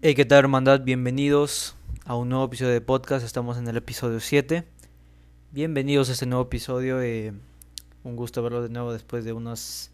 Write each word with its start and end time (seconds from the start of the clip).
Hey, 0.00 0.14
¿qué 0.14 0.24
tal 0.24 0.38
hermandad? 0.38 0.84
Bienvenidos 0.84 1.74
a 2.04 2.14
un 2.14 2.28
nuevo 2.28 2.44
episodio 2.44 2.70
de 2.70 2.80
podcast. 2.80 3.26
Estamos 3.26 3.58
en 3.58 3.66
el 3.66 3.76
episodio 3.76 4.20
7. 4.20 4.64
Bienvenidos 5.50 6.08
a 6.08 6.12
este 6.12 6.24
nuevo 6.24 6.44
episodio. 6.44 7.02
Eh, 7.02 7.32
un 8.04 8.14
gusto 8.14 8.40
verlo 8.40 8.62
de 8.62 8.68
nuevo 8.68 8.92
después 8.92 9.24
de 9.24 9.32
unas 9.32 9.90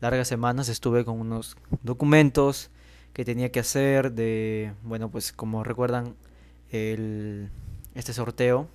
largas 0.00 0.26
semanas. 0.26 0.68
Estuve 0.68 1.04
con 1.04 1.20
unos 1.20 1.56
documentos 1.84 2.72
que 3.12 3.24
tenía 3.24 3.52
que 3.52 3.60
hacer 3.60 4.10
de, 4.10 4.72
bueno, 4.82 5.08
pues 5.08 5.32
como 5.32 5.62
recuerdan, 5.62 6.16
este 6.72 8.12
sorteo 8.12 8.66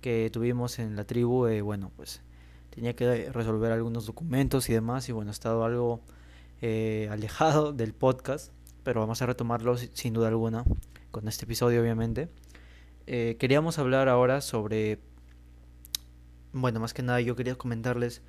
que 0.00 0.30
tuvimos 0.32 0.78
en 0.78 0.96
la 0.96 1.04
tribu, 1.04 1.46
eh, 1.46 1.60
bueno, 1.60 1.90
pues 1.96 2.22
tenía 2.70 2.96
que 2.96 3.30
resolver 3.32 3.70
algunos 3.70 4.06
documentos 4.06 4.70
y 4.70 4.72
demás. 4.72 5.10
Y 5.10 5.12
bueno, 5.12 5.30
he 5.30 5.34
estado 5.34 5.62
algo 5.62 6.00
eh, 6.62 7.06
alejado 7.10 7.74
del 7.74 7.92
podcast 7.92 8.50
pero 8.90 9.02
vamos 9.02 9.22
a 9.22 9.26
retomarlo 9.26 9.76
sin 9.76 10.12
duda 10.14 10.26
alguna 10.26 10.64
con 11.12 11.28
este 11.28 11.44
episodio 11.44 11.80
obviamente. 11.80 12.28
Eh, 13.06 13.36
queríamos 13.38 13.78
hablar 13.78 14.08
ahora 14.08 14.40
sobre, 14.40 14.98
bueno, 16.52 16.80
más 16.80 16.92
que 16.92 17.04
nada 17.04 17.20
yo 17.20 17.36
quería 17.36 17.54
comentarles 17.54 18.20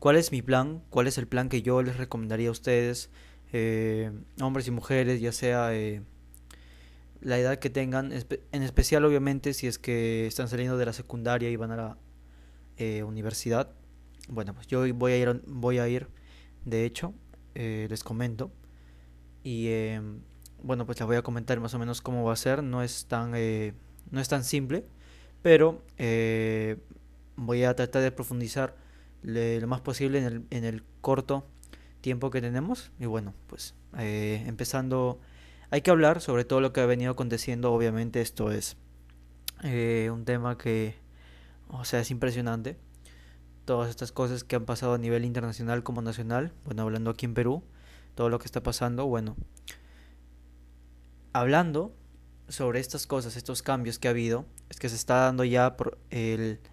cuál 0.00 0.16
es 0.16 0.30
mi 0.30 0.42
plan, 0.42 0.82
cuál 0.90 1.06
es 1.06 1.16
el 1.16 1.26
plan 1.26 1.48
que 1.48 1.62
yo 1.62 1.82
les 1.82 1.96
recomendaría 1.96 2.50
a 2.50 2.50
ustedes, 2.50 3.08
eh, 3.54 4.12
hombres 4.42 4.68
y 4.68 4.72
mujeres, 4.72 5.22
ya 5.22 5.32
sea 5.32 5.74
eh, 5.74 6.02
la 7.22 7.38
edad 7.38 7.58
que 7.58 7.70
tengan, 7.70 8.12
en 8.12 8.62
especial 8.62 9.06
obviamente 9.06 9.54
si 9.54 9.68
es 9.68 9.78
que 9.78 10.26
están 10.26 10.48
saliendo 10.48 10.76
de 10.76 10.84
la 10.84 10.92
secundaria 10.92 11.48
y 11.48 11.56
van 11.56 11.70
a 11.70 11.76
la 11.76 13.06
universidad. 13.06 13.72
Bueno, 14.28 14.52
pues 14.52 14.66
yo 14.66 14.84
voy 14.96 15.12
a 15.12 15.16
ir, 15.16 15.42
voy 15.46 15.78
a 15.78 15.88
ir 15.88 16.08
de 16.66 16.84
hecho, 16.84 17.14
les 17.54 18.04
comento 18.04 18.52
y 19.44 19.68
eh, 19.68 20.00
bueno, 20.62 20.86
pues 20.86 20.98
les 20.98 21.06
voy 21.06 21.16
a 21.16 21.22
comentar 21.22 21.60
más 21.60 21.74
o 21.74 21.78
menos 21.78 22.00
cómo 22.00 22.24
va 22.24 22.32
a 22.32 22.36
ser. 22.36 22.64
No 22.64 22.82
es 22.82 23.04
tan, 23.04 23.32
eh, 23.36 23.74
no 24.10 24.20
es 24.20 24.28
tan 24.28 24.42
simple, 24.42 24.86
pero 25.42 25.82
eh, 25.98 26.78
voy 27.36 27.62
a 27.64 27.76
tratar 27.76 28.02
de 28.02 28.10
profundizar 28.10 28.74
lo 29.22 29.66
más 29.68 29.80
posible 29.82 30.18
en 30.18 30.24
el, 30.24 30.44
en 30.50 30.64
el 30.64 30.82
corto 31.02 31.46
tiempo 32.00 32.30
que 32.30 32.40
tenemos. 32.40 32.90
Y 32.98 33.04
bueno, 33.04 33.34
pues 33.46 33.74
empezando, 33.92 35.20
hay 35.70 35.82
que 35.82 35.90
hablar 35.90 36.20
sobre 36.20 36.44
todo 36.44 36.60
lo 36.60 36.72
que 36.72 36.80
ha 36.80 36.86
venido 36.86 37.12
aconteciendo. 37.12 37.72
Obviamente 37.72 38.22
esto 38.22 38.50
es 38.50 38.78
un 39.62 40.24
tema 40.24 40.56
que, 40.56 40.94
o 41.68 41.84
sea, 41.84 42.00
es 42.00 42.10
impresionante. 42.10 42.78
Todas 43.66 43.90
estas 43.90 44.10
cosas 44.12 44.42
que 44.42 44.56
han 44.56 44.64
pasado 44.64 44.94
a 44.94 44.98
nivel 44.98 45.24
internacional 45.24 45.82
como 45.82 46.00
nacional, 46.00 46.52
bueno, 46.64 46.82
hablando 46.82 47.10
aquí 47.10 47.26
en 47.26 47.34
Perú 47.34 47.62
todo 48.14 48.28
lo 48.28 48.38
que 48.38 48.46
está 48.46 48.62
pasando, 48.62 49.06
bueno, 49.06 49.36
hablando 51.32 51.94
sobre 52.48 52.80
estas 52.80 53.06
cosas, 53.06 53.36
estos 53.36 53.62
cambios 53.62 53.98
que 53.98 54.08
ha 54.08 54.12
habido, 54.12 54.46
es 54.68 54.78
que 54.78 54.88
se 54.88 54.96
está 54.96 55.16
dando 55.16 55.44
ya 55.44 55.76
por 55.76 55.98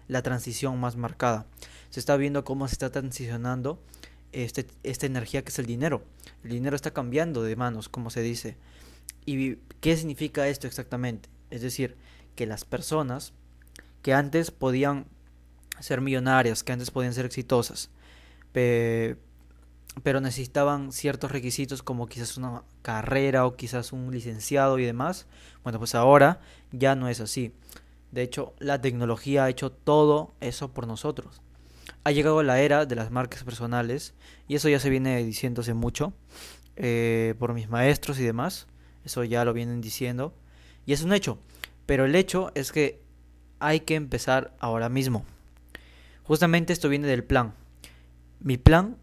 la 0.08 0.22
transición 0.22 0.78
más 0.78 0.96
marcada. 0.96 1.46
Se 1.90 2.00
está 2.00 2.16
viendo 2.16 2.44
cómo 2.44 2.68
se 2.68 2.74
está 2.74 2.90
transicionando 2.90 3.82
este, 4.32 4.66
esta 4.82 5.06
energía 5.06 5.42
que 5.42 5.50
es 5.50 5.58
el 5.58 5.66
dinero. 5.66 6.02
El 6.44 6.50
dinero 6.50 6.76
está 6.76 6.92
cambiando 6.92 7.42
de 7.42 7.56
manos, 7.56 7.88
como 7.88 8.10
se 8.10 8.22
dice. 8.22 8.56
¿Y 9.24 9.56
qué 9.80 9.96
significa 9.96 10.48
esto 10.48 10.66
exactamente? 10.66 11.28
Es 11.50 11.62
decir, 11.62 11.96
que 12.34 12.46
las 12.46 12.64
personas 12.64 13.32
que 14.02 14.14
antes 14.14 14.50
podían 14.50 15.06
ser 15.80 16.00
millonarias, 16.00 16.64
que 16.64 16.72
antes 16.72 16.90
podían 16.90 17.14
ser 17.14 17.26
exitosas, 17.26 17.90
pero 20.02 20.20
necesitaban 20.20 20.92
ciertos 20.92 21.30
requisitos 21.32 21.82
como 21.82 22.06
quizás 22.06 22.36
una 22.36 22.62
carrera 22.80 23.46
o 23.46 23.56
quizás 23.56 23.92
un 23.92 24.10
licenciado 24.10 24.78
y 24.78 24.84
demás. 24.84 25.26
Bueno, 25.62 25.78
pues 25.78 25.94
ahora 25.94 26.40
ya 26.70 26.94
no 26.94 27.08
es 27.08 27.20
así. 27.20 27.52
De 28.10 28.22
hecho, 28.22 28.54
la 28.58 28.80
tecnología 28.80 29.44
ha 29.44 29.50
hecho 29.50 29.70
todo 29.70 30.32
eso 30.40 30.72
por 30.72 30.86
nosotros. 30.86 31.40
Ha 32.04 32.10
llegado 32.10 32.42
la 32.42 32.60
era 32.60 32.86
de 32.86 32.96
las 32.96 33.10
marcas 33.10 33.44
personales 33.44 34.14
y 34.48 34.54
eso 34.54 34.68
ya 34.68 34.80
se 34.80 34.90
viene 34.90 35.22
diciéndose 35.24 35.74
mucho 35.74 36.12
eh, 36.76 37.34
por 37.38 37.52
mis 37.52 37.68
maestros 37.68 38.18
y 38.18 38.24
demás. 38.24 38.66
Eso 39.04 39.24
ya 39.24 39.44
lo 39.44 39.52
vienen 39.52 39.80
diciendo 39.80 40.34
y 40.86 40.92
es 40.92 41.02
un 41.02 41.12
hecho. 41.12 41.38
Pero 41.86 42.04
el 42.06 42.14
hecho 42.14 42.50
es 42.54 42.72
que 42.72 43.02
hay 43.60 43.80
que 43.80 43.94
empezar 43.94 44.54
ahora 44.58 44.88
mismo. 44.88 45.24
Justamente 46.24 46.72
esto 46.72 46.88
viene 46.88 47.06
del 47.06 47.24
plan. 47.24 47.54
Mi 48.40 48.56
plan 48.56 48.96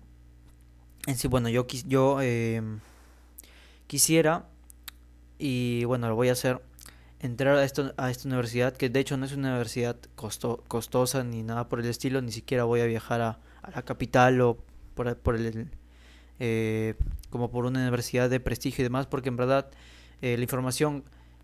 en 1.08 1.18
sí, 1.18 1.28
bueno, 1.28 1.50
yo, 1.50 1.66
yo 1.88 2.22
em, 2.22 2.80
quisiera, 3.88 4.48
y 5.38 5.84
bueno, 5.86 6.10
lo 6.10 6.16
voy 6.16 6.30
a 6.30 6.34
hacer, 6.34 6.62
entrar 7.20 7.56
a, 7.56 7.64
esto, 7.64 7.94
a 7.98 8.12
esta 8.12 8.28
universidad, 8.28 8.76
que 8.76 8.90
de 8.90 9.00
hecho 9.00 9.18
no 9.18 9.26
es 9.26 9.34
una 9.34 9.50
universidad 9.50 9.98
costosa 10.16 11.24
ni 11.24 11.44
nada 11.44 11.70
por 11.70 11.80
el 11.80 11.88
estilo, 11.88 12.22
ni 12.22 12.32
siquiera 12.32 12.64
voy 12.64 12.82
a 12.82 12.86
viajar 12.86 13.22
a, 13.22 13.40
la 13.74 13.82
capital 13.84 14.42
o 14.42 14.58
por, 14.96 15.16
por 15.18 15.36
el... 15.36 15.70
Eh, 16.42 16.96
como 17.30 17.52
por 17.52 17.66
una 17.66 17.81
universidad 17.81 18.30
de 18.30 18.40
prestigio 18.40 18.81
y 18.81 18.84
demás, 18.84 19.08
porque 19.08 19.30
en 19.30 19.36
verdad 19.36 19.70
eh, 20.22 20.38
la 20.38 20.44
información 20.44 21.04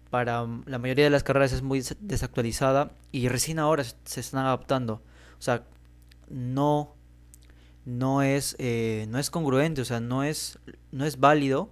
para 0.10 0.48
la 0.66 0.78
mayoría 0.78 1.04
de 1.04 1.10
las 1.10 1.24
carreras 1.24 1.52
es 1.52 1.62
muy 1.62 1.84
desactualizada 2.00 2.92
y 3.12 3.28
recién 3.28 3.60
ahora 3.60 3.84
se 3.84 4.20
están 4.20 4.46
adaptando. 4.46 5.02
O 5.38 5.42
sea, 5.42 5.64
no 6.30 6.95
no 7.86 8.24
es, 8.24 8.56
eh, 8.60 9.06
no 9.10 9.20
es 9.20 9.30
congruente, 9.30 9.82
o 9.82 9.86
sea, 9.86 10.00
no 10.00 10.24
es, 10.24 10.60
no 10.92 11.06
es 11.06 11.20
válido 11.20 11.70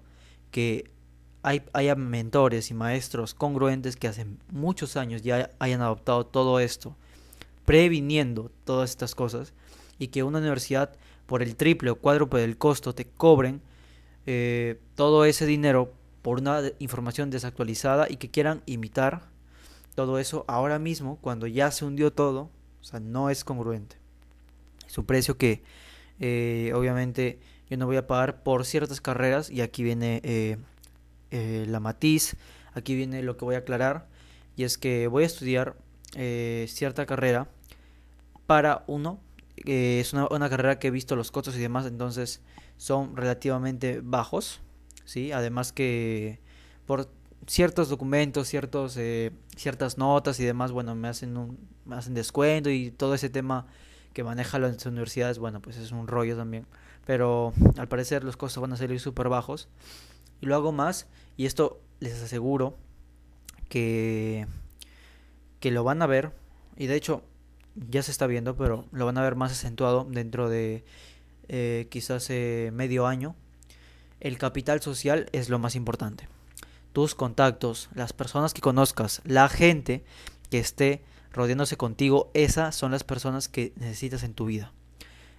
que 0.52 0.92
hay, 1.42 1.64
haya 1.74 1.96
mentores 1.96 2.72
y 2.72 2.74
maestros 2.74 3.34
congruentes 3.34 3.98
que 3.98 4.08
hace 4.08 4.26
muchos 4.52 4.96
años 4.96 5.24
ya 5.24 5.50
hayan 5.60 5.82
adoptado 5.82 6.26
todo 6.26 6.60
esto, 6.60 6.96
previniendo 7.66 8.52
todas 8.64 8.92
estas 8.92 9.16
cosas, 9.16 9.54
y 9.98 10.08
que 10.08 10.24
una 10.24 10.40
universidad 10.40 10.96
por 11.26 11.42
el 11.42 11.56
triple 11.56 11.90
o 11.90 11.96
cuádruple 11.96 12.42
del 12.42 12.58
costo 12.58 12.94
te 12.94 13.06
cobren 13.06 13.62
eh, 14.26 14.80
todo 14.96 15.26
ese 15.26 15.46
dinero 15.46 15.94
por 16.22 16.40
una 16.40 16.62
información 16.80 17.30
desactualizada 17.30 18.08
y 18.10 18.18
que 18.18 18.30
quieran 18.30 18.62
imitar 18.66 19.30
todo 19.96 20.20
eso 20.20 20.46
ahora 20.48 20.80
mismo 20.80 21.18
cuando 21.22 21.48
ya 21.48 21.72
se 21.72 21.86
hundió 21.86 22.12
todo, 22.14 22.50
o 22.82 22.84
sea, 22.84 23.00
no 23.00 23.30
es 23.30 23.44
congruente. 23.44 23.98
Es 24.88 24.98
un 24.98 25.06
precio 25.06 25.38
que 25.38 25.64
eh, 26.26 26.72
obviamente 26.74 27.38
yo 27.70 27.76
no 27.76 27.86
voy 27.86 27.98
a 27.98 28.08
pagar 28.08 28.44
por 28.44 28.66
ciertas 28.66 29.02
carreras 29.02 29.50
y 29.50 29.60
aquí 29.60 29.84
viene 29.84 30.22
eh, 30.24 30.56
eh, 31.32 31.66
la 31.68 31.82
matiz, 31.82 32.38
aquí 32.74 32.96
viene 32.96 33.22
lo 33.24 33.36
que 33.36 33.44
voy 33.44 33.56
a 33.56 33.58
aclarar 33.58 34.08
y 34.56 34.64
es 34.64 34.78
que 34.78 35.08
voy 35.08 35.24
a 35.24 35.26
estudiar 35.26 35.76
cierta 36.14 37.06
carrera 37.06 37.50
para 38.46 38.86
uno, 38.88 39.20
es 39.58 40.14
una, 40.14 40.30
una, 40.32 40.50
carrera 40.50 40.80
que 40.80 40.88
he 40.88 40.92
visto 40.92 41.18
los 41.18 41.30
costos 41.30 41.58
y 41.58 41.60
demás, 41.60 41.86
entonces 41.88 42.40
son 42.78 43.18
relativamente 43.18 44.00
bajos, 44.02 44.62
¿sí? 45.04 45.34
además 45.34 45.74
que 45.74 46.40
por 46.86 47.10
ciertos 47.48 47.90
documentos, 47.90 48.48
ciertos, 48.48 48.98
ciertas 49.58 49.98
notas 49.98 50.40
y 50.40 50.46
demás, 50.46 50.72
bueno, 50.72 50.96
me 50.96 51.10
hacen, 51.10 51.36
un, 51.36 51.58
me 51.84 51.98
hacen 51.98 52.14
descuento 52.14 52.70
y 52.70 52.92
todo 52.92 53.14
ese 53.14 53.30
tema 53.30 53.68
que 54.14 54.24
maneja 54.24 54.60
las 54.60 54.86
universidades, 54.86 55.40
bueno, 55.40 55.62
pues 55.62 55.78
es 55.78 55.92
un 55.92 56.08
rollo 56.08 56.38
también. 56.38 56.66
Pero 57.06 57.54
al 57.78 57.88
parecer 57.88 58.24
los 58.24 58.38
costos 58.38 58.62
van 58.62 58.74
a 58.74 58.78
salir 58.78 59.00
súper 59.00 59.30
bajos. 59.30 59.68
Y 60.42 60.46
lo 60.46 60.56
hago 60.56 60.72
más, 60.72 61.08
y 61.38 61.46
esto 61.46 61.82
les 62.00 62.22
aseguro 62.22 62.78
que, 63.70 64.48
que 65.60 65.72
lo 65.72 65.84
van 65.84 66.02
a 66.02 66.08
ver, 66.08 66.32
y 66.78 66.88
de 66.88 66.96
hecho 66.96 67.24
ya 67.76 68.04
se 68.04 68.12
está 68.12 68.28
viendo, 68.28 68.56
pero 68.56 68.86
lo 68.92 69.06
van 69.06 69.18
a 69.18 69.22
ver 69.22 69.36
más 69.36 69.52
acentuado 69.52 70.06
dentro 70.10 70.50
de 70.50 70.84
eh, 71.48 71.88
quizás 71.90 72.30
eh, 72.30 72.72
medio 72.74 73.08
año. 73.08 73.36
El 74.20 74.38
capital 74.38 74.82
social 74.82 75.28
es 75.32 75.50
lo 75.50 75.60
más 75.60 75.76
importante. 75.76 76.28
Tus 76.94 77.16
contactos, 77.16 77.90
las 77.96 78.14
personas 78.14 78.54
que 78.54 78.62
conozcas, 78.62 79.22
la 79.26 79.50
gente 79.50 80.04
que 80.50 80.60
esté 80.60 81.04
rodeándose 81.34 81.76
contigo, 81.76 82.32
esas 82.34 82.76
son 82.76 82.92
las 82.92 83.04
personas 83.04 83.50
que 83.50 83.74
necesitas 83.76 84.24
en 84.24 84.34
tu 84.34 84.46
vida. 84.46 84.72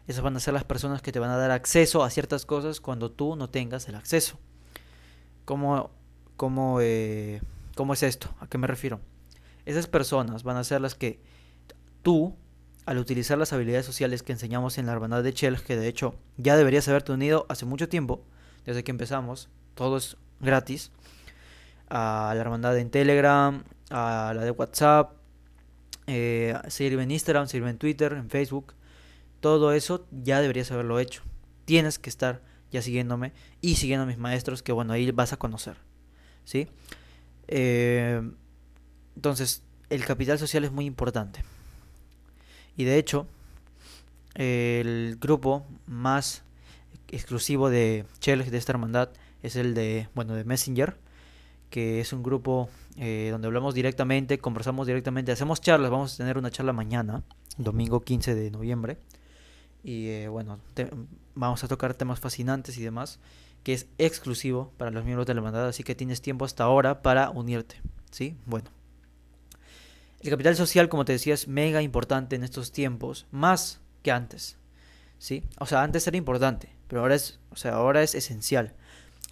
Esas 0.06 0.22
van 0.22 0.36
a 0.36 0.40
ser 0.40 0.52
las 0.52 0.64
personas 0.64 1.00
que 1.00 1.12
te 1.12 1.20
van 1.20 1.30
a 1.30 1.36
dar 1.36 1.50
acceso 1.50 2.04
a 2.04 2.10
ciertas 2.10 2.44
cosas 2.44 2.80
cuando 2.80 3.10
tú 3.10 3.36
no 3.36 3.48
tengas 3.48 3.88
el 3.88 3.94
acceso. 3.94 4.38
¿Cómo, 5.44 5.90
cómo, 6.36 6.80
eh, 6.80 7.40
¿Cómo 7.74 7.94
es 7.94 8.02
esto? 8.02 8.28
¿A 8.40 8.48
qué 8.48 8.58
me 8.58 8.66
refiero? 8.66 9.00
Esas 9.64 9.86
personas 9.86 10.42
van 10.42 10.56
a 10.56 10.64
ser 10.64 10.80
las 10.80 10.94
que 10.94 11.20
tú, 12.02 12.36
al 12.84 12.98
utilizar 12.98 13.38
las 13.38 13.52
habilidades 13.52 13.86
sociales 13.86 14.22
que 14.22 14.32
enseñamos 14.32 14.76
en 14.76 14.86
la 14.86 14.92
hermandad 14.92 15.22
de 15.22 15.32
Chell, 15.32 15.62
que 15.62 15.76
de 15.76 15.88
hecho 15.88 16.16
ya 16.36 16.56
deberías 16.56 16.86
haberte 16.88 17.12
unido 17.12 17.46
hace 17.48 17.64
mucho 17.64 17.88
tiempo, 17.88 18.22
desde 18.66 18.84
que 18.84 18.90
empezamos, 18.90 19.48
todo 19.74 19.96
es 19.96 20.18
gratis, 20.40 20.90
a 21.88 22.32
la 22.34 22.40
hermandad 22.40 22.76
en 22.78 22.90
Telegram, 22.90 23.64
a 23.90 24.32
la 24.34 24.44
de 24.44 24.50
WhatsApp, 24.50 25.23
eh, 26.06 26.58
sirve 26.68 27.02
en 27.02 27.10
Instagram, 27.10 27.48
sirve 27.48 27.70
en 27.70 27.78
Twitter, 27.78 28.12
en 28.12 28.30
Facebook. 28.30 28.74
Todo 29.40 29.72
eso 29.72 30.06
ya 30.10 30.40
deberías 30.40 30.70
haberlo 30.70 30.98
hecho. 30.98 31.22
Tienes 31.64 31.98
que 31.98 32.10
estar 32.10 32.42
ya 32.70 32.82
siguiéndome 32.82 33.32
y 33.60 33.76
siguiendo 33.76 34.04
a 34.04 34.06
mis 34.06 34.18
maestros 34.18 34.62
que 34.62 34.72
bueno, 34.72 34.92
ahí 34.92 35.10
vas 35.10 35.32
a 35.32 35.36
conocer. 35.36 35.76
¿sí? 36.44 36.68
Eh, 37.48 38.22
entonces, 39.16 39.62
el 39.90 40.04
capital 40.04 40.38
social 40.38 40.64
es 40.64 40.72
muy 40.72 40.86
importante. 40.86 41.42
Y 42.76 42.84
de 42.84 42.98
hecho, 42.98 43.26
el 44.34 45.16
grupo 45.20 45.66
más 45.86 46.42
exclusivo 47.08 47.70
de 47.70 48.04
Shell, 48.20 48.50
de 48.50 48.58
esta 48.58 48.72
hermandad, 48.72 49.10
es 49.42 49.56
el 49.56 49.74
de, 49.74 50.08
bueno, 50.14 50.34
de 50.34 50.44
Messenger, 50.44 50.96
que 51.74 51.98
es 51.98 52.12
un 52.12 52.22
grupo 52.22 52.68
eh, 52.98 53.30
donde 53.32 53.48
hablamos 53.48 53.74
directamente, 53.74 54.38
conversamos 54.38 54.86
directamente, 54.86 55.32
hacemos 55.32 55.60
charlas, 55.60 55.90
vamos 55.90 56.14
a 56.14 56.16
tener 56.18 56.38
una 56.38 56.48
charla 56.48 56.72
mañana, 56.72 57.24
domingo 57.58 58.04
15 58.04 58.36
de 58.36 58.52
noviembre, 58.52 58.96
y 59.82 60.06
eh, 60.06 60.28
bueno, 60.28 60.60
vamos 61.34 61.64
a 61.64 61.66
tocar 61.66 61.94
temas 61.94 62.20
fascinantes 62.20 62.78
y 62.78 62.82
demás, 62.84 63.18
que 63.64 63.72
es 63.72 63.88
exclusivo 63.98 64.72
para 64.76 64.92
los 64.92 65.04
miembros 65.04 65.26
de 65.26 65.34
la 65.34 65.40
hermandad, 65.40 65.66
así 65.66 65.82
que 65.82 65.96
tienes 65.96 66.22
tiempo 66.22 66.44
hasta 66.44 66.62
ahora 66.62 67.02
para 67.02 67.30
unirte, 67.30 67.82
¿sí? 68.12 68.36
Bueno. 68.46 68.70
El 70.20 70.30
capital 70.30 70.54
social, 70.54 70.88
como 70.88 71.04
te 71.04 71.10
decía, 71.10 71.34
es 71.34 71.48
mega 71.48 71.82
importante 71.82 72.36
en 72.36 72.44
estos 72.44 72.70
tiempos, 72.70 73.26
más 73.32 73.80
que 74.04 74.12
antes. 74.12 74.58
¿Sí? 75.18 75.42
O 75.58 75.66
sea, 75.66 75.82
antes 75.82 76.06
era 76.06 76.16
importante, 76.16 76.68
pero 76.86 77.00
ahora 77.00 77.16
es, 77.16 77.40
o 77.50 77.56
sea, 77.56 77.74
ahora 77.74 78.04
es 78.04 78.14
esencial. 78.14 78.74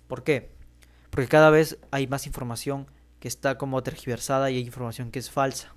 ¿Por 0.09 0.25
qué? 0.25 0.51
Porque 1.13 1.29
cada 1.29 1.51
vez 1.51 1.79
hay 1.91 2.07
más 2.07 2.27
información 2.27 2.87
que 3.21 3.29
está 3.29 3.59
como 3.59 3.83
tergiversada 3.83 4.51
y 4.51 4.57
hay 4.57 4.63
información 4.63 5.11
que 5.11 5.19
es 5.19 5.31
falsa. 5.31 5.75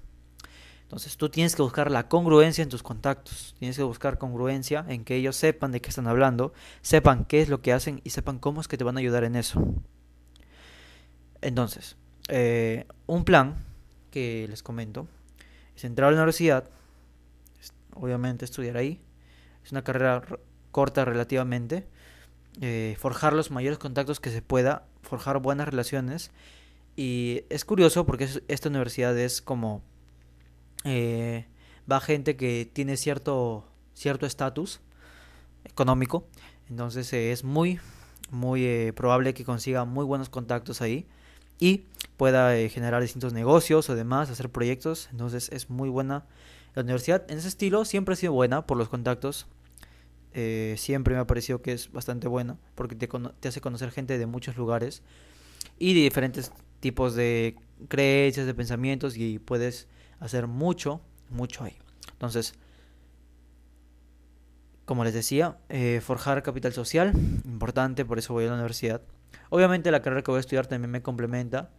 Entonces 0.84 1.18
tú 1.18 1.28
tienes 1.28 1.58
que 1.58 1.62
buscar 1.62 1.92
la 1.92 2.08
congruencia 2.08 2.62
en 2.62 2.70
tus 2.70 2.84
contactos, 2.84 3.54
tienes 3.60 3.76
que 3.76 3.84
buscar 3.84 4.18
congruencia 4.18 4.86
en 4.88 5.04
que 5.04 5.18
ellos 5.18 5.36
sepan 5.36 5.74
de 5.74 5.82
qué 5.82 5.90
están 5.90 6.08
hablando, 6.08 6.54
sepan 6.82 7.26
qué 7.26 7.42
es 7.42 7.50
lo 7.50 7.62
que 7.62 7.74
hacen 7.74 8.00
y 8.06 8.12
sepan 8.12 8.40
cómo 8.40 8.62
es 8.62 8.70
que 8.70 8.78
te 8.78 8.86
van 8.86 8.96
a 8.96 9.02
ayudar 9.02 9.26
en 9.26 9.36
eso. 9.36 9.62
Entonces, 11.42 11.98
eh, 12.30 12.86
un 13.06 13.26
plan 13.26 13.66
que 14.10 14.48
les 14.48 14.64
comento 14.64 15.06
es 15.76 15.84
entrar 15.84 16.08
a 16.08 16.12
la 16.12 16.18
universidad, 16.18 16.70
obviamente 17.94 18.46
estudiar 18.46 18.78
ahí, 18.78 19.02
es 19.66 19.74
una 19.74 19.84
carrera 19.84 20.24
corta 20.72 21.04
relativamente, 21.04 21.90
eh, 22.62 22.96
forjar 23.00 23.34
los 23.34 23.52
mayores 23.52 23.78
contactos 23.78 24.19
que 24.19 24.30
se 24.30 24.42
pueda, 24.42 24.88
forjar 25.02 25.40
buenas 25.40 25.68
relaciones 25.68 26.31
y 26.96 27.44
es 27.50 27.66
curioso 27.66 28.06
porque 28.06 28.30
esta 28.48 28.69
universidad 28.69 29.18
es 29.18 29.42
como 29.42 29.81
eh, 30.84 31.46
va 31.92 32.00
gente 32.00 32.36
que 32.38 32.69
tiene 32.72 32.96
cierto 32.98 33.66
cierto 33.94 34.25
estatus 34.25 34.80
económico 35.66 36.28
entonces 36.69 37.12
eh, 37.13 37.31
es 37.31 37.44
muy 37.44 37.80
muy 38.31 38.92
probable 38.94 39.34
que 39.34 39.44
consiga 39.44 39.86
muy 39.86 40.06
buenos 40.06 40.30
contactos 40.30 40.81
ahí 40.81 41.06
y 41.60 41.86
pueda 42.18 42.57
eh, 42.57 42.69
generar 42.69 43.02
distintos 43.02 43.34
negocios 43.34 43.90
o 43.90 43.96
demás, 43.96 44.30
hacer 44.30 44.50
proyectos. 44.50 45.10
Entonces 45.12 45.50
es 45.52 45.69
muy 45.69 45.90
buena 45.90 46.25
la 46.74 46.84
universidad. 46.84 47.30
En 47.30 47.38
ese 47.38 47.48
estilo 47.48 47.86
siempre 47.86 48.13
ha 48.13 48.16
sido 48.16 48.34
buena 48.34 48.66
por 48.66 48.78
los 48.78 48.90
contactos. 48.90 49.48
Eh, 50.38 50.76
siempre 50.78 51.16
me 51.16 51.22
ha 51.22 51.28
parecido 51.28 51.62
que 51.62 51.72
es 51.72 51.92
bastante 51.94 52.28
buena 52.28 52.58
porque 52.76 52.94
te, 52.94 53.08
te 53.40 53.48
hace 53.48 53.62
conocer 53.62 53.92
gente 53.92 54.18
de 54.18 54.26
muchos 54.26 54.58
lugares 54.58 55.02
y 55.80 55.94
de 55.94 56.02
diferentes 56.02 56.52
tipos 56.82 57.16
de 57.16 57.56
creencias, 57.88 58.46
de 58.46 58.54
pensamientos 58.54 59.16
y 59.16 59.40
puedes 59.40 59.88
hacer 60.20 60.48
mucho, 60.48 61.00
mucho 61.30 61.64
ahí. 61.64 61.78
Entonces, 62.12 62.54
como 64.86 65.04
les 65.06 65.14
decía, 65.14 65.58
eh, 65.70 66.02
forjar 66.04 66.44
capital 66.44 66.74
social, 66.74 67.14
importante, 67.46 68.06
por 68.06 68.20
eso 68.20 68.34
voy 68.34 68.44
a 68.44 68.48
la 68.48 68.54
universidad. 68.54 69.02
Obviamente 69.50 69.90
la 69.90 70.02
carrera 70.02 70.22
que 70.22 70.31
voy 70.31 70.38
a 70.38 70.42
estudiar 70.42 70.68
también 70.68 70.92
me 70.92 71.02
complementa, 71.02 71.72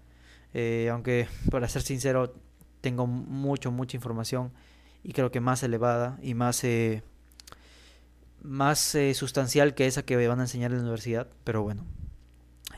eh, 0.54 0.88
aunque 0.90 1.28
para 1.50 1.68
ser 1.68 1.82
sincero 1.82 2.34
tengo 2.80 3.06
mucho, 3.06 3.70
mucha 3.70 3.96
información 3.96 4.52
y 5.02 5.12
creo 5.12 5.30
que 5.30 5.40
más 5.40 5.62
elevada 5.62 6.18
y 6.22 6.34
más, 6.34 6.64
eh, 6.64 7.02
más 8.46 8.94
eh, 8.94 9.14
sustancial 9.14 9.74
que 9.74 9.86
esa 9.86 10.04
que 10.04 10.26
van 10.26 10.40
a 10.40 10.44
enseñar 10.44 10.70
en 10.70 10.78
la 10.78 10.82
universidad, 10.84 11.28
pero 11.44 11.62
bueno, 11.62 11.84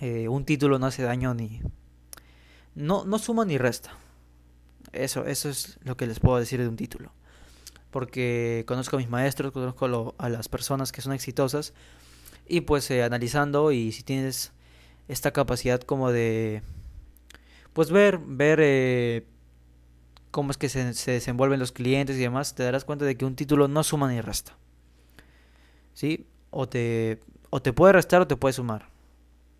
un 0.00 0.44
título 0.44 0.78
no 0.78 0.86
hace 0.86 1.02
daño 1.02 1.34
ni... 1.34 1.60
No, 2.74 3.04
no 3.04 3.18
suma 3.18 3.44
ni 3.44 3.58
resta. 3.58 3.90
Eso, 4.92 5.26
eso 5.26 5.48
es 5.48 5.78
lo 5.82 5.96
que 5.96 6.06
les 6.06 6.20
puedo 6.20 6.38
decir 6.38 6.60
de 6.60 6.68
un 6.68 6.76
título. 6.76 7.12
Porque 7.90 8.64
conozco 8.68 8.96
a 8.96 9.00
mis 9.00 9.08
maestros, 9.08 9.52
conozco 9.52 10.14
a 10.16 10.28
las 10.28 10.48
personas 10.48 10.92
que 10.92 11.00
son 11.00 11.12
exitosas 11.12 11.72
y 12.48 12.62
pues 12.62 12.90
analizando 12.90 13.70
y 13.72 13.92
si 13.92 14.02
tienes 14.02 14.52
esta 15.06 15.32
capacidad 15.32 15.80
como 15.80 16.10
de 16.10 16.62
pues 17.74 17.90
ver 17.90 18.18
ver 18.18 18.58
eh, 18.62 19.26
cómo 20.30 20.50
es 20.50 20.56
que 20.56 20.68
se, 20.68 20.84
desenvuelven 20.84 21.60
los 21.60 21.72
clientes 21.72 22.16
y 22.16 22.20
demás 22.20 22.54
te 22.54 22.62
darás 22.62 22.84
cuenta 22.84 23.04
de 23.04 23.16
que 23.16 23.24
un 23.24 23.36
título 23.36 23.68
no 23.68 23.84
suma 23.84 24.10
ni 24.10 24.20
resta 24.20 24.56
sí 25.98 26.26
o 26.50 26.68
te 26.68 27.20
o 27.50 27.60
te 27.60 27.72
puede 27.72 27.92
restar 27.92 28.20
o 28.20 28.26
te 28.26 28.36
puede 28.36 28.52
sumar 28.52 28.88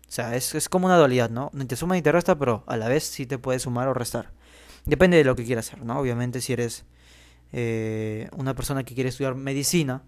o 0.07 0.11
sea 0.11 0.35
es, 0.35 0.55
es 0.55 0.69
como 0.69 0.85
una 0.85 0.97
dualidad 0.97 1.29
no 1.29 1.49
ni 1.53 1.65
te 1.65 1.75
suma 1.75 1.95
ni 1.95 2.01
te 2.01 2.11
resta 2.11 2.37
pero 2.37 2.63
a 2.67 2.77
la 2.77 2.87
vez 2.87 3.03
sí 3.03 3.25
te 3.25 3.37
puede 3.37 3.59
sumar 3.59 3.87
o 3.87 3.93
restar 3.93 4.31
depende 4.85 5.17
de 5.17 5.23
lo 5.23 5.35
que 5.35 5.43
quieras 5.43 5.67
hacer 5.67 5.83
no 5.83 5.99
obviamente 5.99 6.41
si 6.41 6.53
eres 6.53 6.85
eh, 7.51 8.29
una 8.37 8.53
persona 8.55 8.83
que 8.83 8.95
quiere 8.95 9.09
estudiar 9.09 9.35
medicina 9.35 10.03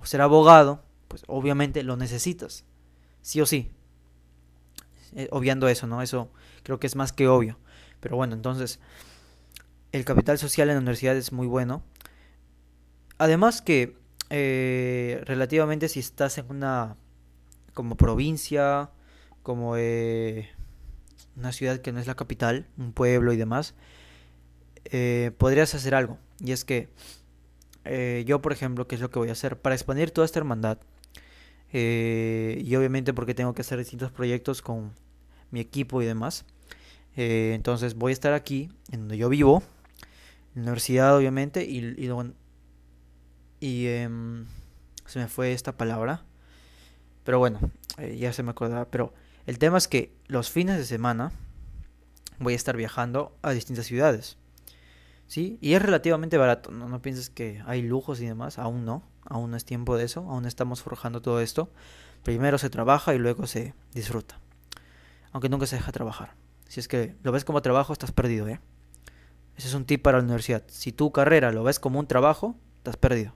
o 0.00 0.06
ser 0.06 0.20
abogado 0.20 0.82
pues 1.06 1.22
obviamente 1.26 1.82
lo 1.82 1.96
necesitas 1.96 2.64
sí 3.22 3.40
o 3.40 3.46
sí 3.46 3.70
eh, 5.14 5.28
obviando 5.30 5.68
eso, 5.68 5.86
¿no? 5.86 6.02
Eso 6.02 6.30
creo 6.62 6.78
que 6.78 6.86
es 6.86 6.96
más 6.96 7.12
que 7.12 7.28
obvio. 7.28 7.58
Pero 8.00 8.16
bueno, 8.16 8.34
entonces, 8.34 8.78
el 9.92 10.04
capital 10.04 10.38
social 10.38 10.68
en 10.68 10.76
la 10.76 10.80
universidad 10.80 11.16
es 11.16 11.32
muy 11.32 11.46
bueno. 11.46 11.82
Además 13.16 13.62
que, 13.62 13.96
eh, 14.30 15.22
relativamente 15.24 15.88
si 15.88 16.00
estás 16.00 16.38
en 16.38 16.46
una, 16.50 16.96
como 17.74 17.96
provincia, 17.96 18.90
como 19.42 19.76
eh, 19.76 20.48
una 21.36 21.52
ciudad 21.52 21.78
que 21.78 21.92
no 21.92 22.00
es 22.00 22.06
la 22.06 22.14
capital, 22.14 22.66
un 22.76 22.92
pueblo 22.92 23.32
y 23.32 23.36
demás, 23.36 23.74
podrías 25.38 25.74
hacer 25.74 25.94
algo. 25.94 26.18
Y 26.40 26.52
es 26.52 26.64
que 26.64 26.88
yo, 28.26 28.40
por 28.42 28.52
ejemplo, 28.52 28.86
¿qué 28.86 28.96
es 28.96 29.00
lo 29.00 29.10
que 29.10 29.18
voy 29.18 29.28
a 29.28 29.32
hacer? 29.32 29.58
Para 29.60 29.74
expandir 29.74 30.10
toda 30.10 30.24
esta 30.24 30.38
hermandad, 30.38 30.78
eh, 31.72 32.62
y 32.64 32.74
obviamente 32.76 33.12
porque 33.12 33.34
tengo 33.34 33.54
que 33.54 33.62
hacer 33.62 33.78
distintos 33.78 34.10
proyectos 34.10 34.62
con 34.62 34.92
mi 35.50 35.60
equipo 35.60 36.02
y 36.02 36.06
demás. 36.06 36.44
Eh, 37.16 37.52
entonces 37.54 37.94
voy 37.94 38.10
a 38.10 38.14
estar 38.14 38.32
aquí, 38.32 38.70
en 38.92 39.00
donde 39.00 39.18
yo 39.18 39.28
vivo, 39.28 39.62
en 40.54 40.62
la 40.62 40.70
universidad 40.70 41.16
obviamente, 41.16 41.64
y, 41.64 41.78
y, 41.96 42.06
y 43.60 43.86
em, 43.86 44.46
se 45.06 45.18
me 45.18 45.28
fue 45.28 45.52
esta 45.52 45.76
palabra. 45.76 46.24
Pero 47.24 47.38
bueno, 47.38 47.60
eh, 47.98 48.16
ya 48.18 48.32
se 48.32 48.42
me 48.42 48.50
acordaba. 48.50 48.86
Pero 48.86 49.12
el 49.46 49.58
tema 49.58 49.78
es 49.78 49.88
que 49.88 50.14
los 50.26 50.50
fines 50.50 50.76
de 50.78 50.84
semana 50.84 51.32
voy 52.38 52.54
a 52.54 52.56
estar 52.56 52.76
viajando 52.76 53.36
a 53.42 53.50
distintas 53.50 53.86
ciudades. 53.86 54.38
¿Sí? 55.26 55.58
Y 55.60 55.74
es 55.74 55.82
relativamente 55.82 56.38
barato, 56.38 56.70
no, 56.70 56.88
no 56.88 57.02
pienses 57.02 57.28
que 57.28 57.62
hay 57.66 57.82
lujos 57.82 58.20
y 58.20 58.26
demás, 58.26 58.58
aún 58.58 58.86
no 58.86 59.04
aún 59.28 59.50
no 59.50 59.56
es 59.56 59.64
tiempo 59.64 59.96
de 59.96 60.04
eso, 60.04 60.20
aún 60.28 60.46
estamos 60.46 60.82
forjando 60.82 61.22
todo 61.22 61.40
esto. 61.40 61.70
Primero 62.22 62.58
se 62.58 62.70
trabaja 62.70 63.14
y 63.14 63.18
luego 63.18 63.46
se 63.46 63.74
disfruta. 63.92 64.40
Aunque 65.32 65.48
nunca 65.48 65.66
se 65.66 65.76
deja 65.76 65.92
trabajar. 65.92 66.34
Si 66.66 66.80
es 66.80 66.88
que 66.88 67.14
lo 67.22 67.32
ves 67.32 67.44
como 67.44 67.62
trabajo, 67.62 67.92
estás 67.92 68.12
perdido, 68.12 68.48
¿eh? 68.48 68.60
Ese 69.56 69.68
es 69.68 69.74
un 69.74 69.84
tip 69.84 70.02
para 70.02 70.18
la 70.18 70.24
universidad. 70.24 70.64
Si 70.68 70.92
tu 70.92 71.12
carrera 71.12 71.52
lo 71.52 71.62
ves 71.62 71.78
como 71.78 71.98
un 71.98 72.06
trabajo, 72.06 72.56
estás 72.78 72.96
perdido. 72.96 73.34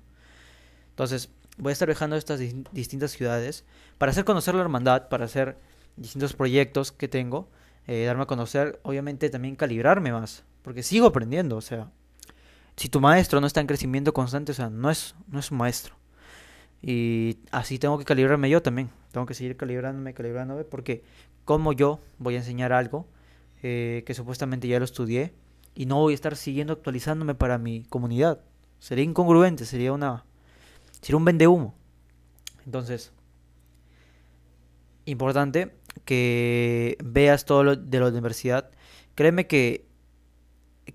Entonces, 0.93 1.31
voy 1.59 1.71
a 1.71 1.73
estar 1.73 1.89
viajando 1.89 2.17
a 2.17 2.19
estas 2.19 2.41
distintas 2.73 3.11
ciudades 3.13 3.65
para 3.99 4.13
hacer 4.13 4.25
conocer 4.25 4.55
la 4.55 4.63
hermandad, 4.63 5.09
para 5.09 5.25
hacer 5.25 5.59
distintos 5.97 6.35
proyectos 6.35 6.93
que 6.93 7.09
tengo, 7.09 7.49
eh, 7.87 8.05
darme 8.05 8.23
a 8.23 8.27
conocer, 8.27 8.79
obviamente 8.83 9.29
también 9.31 9.57
calibrarme 9.57 10.13
más, 10.13 10.45
porque 10.63 10.83
sigo 10.83 11.07
aprendiendo, 11.07 11.57
o 11.57 11.61
sea, 11.61 11.91
si 12.77 12.89
tu 12.89 13.01
maestro 13.01 13.41
no 13.41 13.47
está 13.47 13.61
en 13.61 13.67
crecimiento 13.67 14.13
constante, 14.13 14.53
o 14.53 14.55
sea, 14.55 14.71
no 14.71 14.91
es, 14.91 15.15
no 15.29 15.39
es 15.39 15.51
un 15.51 15.59
maestro. 15.59 15.95
Y 16.81 17.39
así 17.51 17.79
tengo 17.79 17.99
que 17.99 18.05
calibrarme 18.05 18.51
yo 18.51 18.61
también. 18.61 18.91
Tengo 19.13 19.27
que 19.27 19.35
seguir 19.35 19.57
calibrándome, 19.57 20.15
calibrándome, 20.15 20.65
porque 20.65 21.05
como 21.45 21.73
yo 21.73 22.01
voy 22.19 22.35
a 22.35 22.39
enseñar 22.39 22.73
algo 22.73 23.07
eh, 23.63 24.03
que 24.07 24.15
supuestamente 24.15 24.67
ya 24.67 24.79
lo 24.79 24.85
estudié 24.85 25.33
y 25.75 25.87
no 25.87 25.97
voy 25.97 26.13
a 26.13 26.15
estar 26.15 26.35
siguiendo 26.35 26.73
actualizándome 26.73 27.35
para 27.35 27.59
mi 27.59 27.85
comunidad. 27.85 28.41
Sería 28.81 29.05
incongruente, 29.05 29.65
sería 29.65 29.93
una 29.93 30.25
sería 31.03 31.19
un 31.19 31.25
vende 31.27 31.47
humo. 31.47 31.75
Entonces, 32.65 33.13
importante 35.05 35.77
que 36.05 36.97
veas 37.05 37.45
todo 37.45 37.65
lo 37.65 37.77
de 37.77 38.01
la 38.01 38.09
universidad. 38.09 38.71
Créeme 39.15 39.47
que 39.47 39.87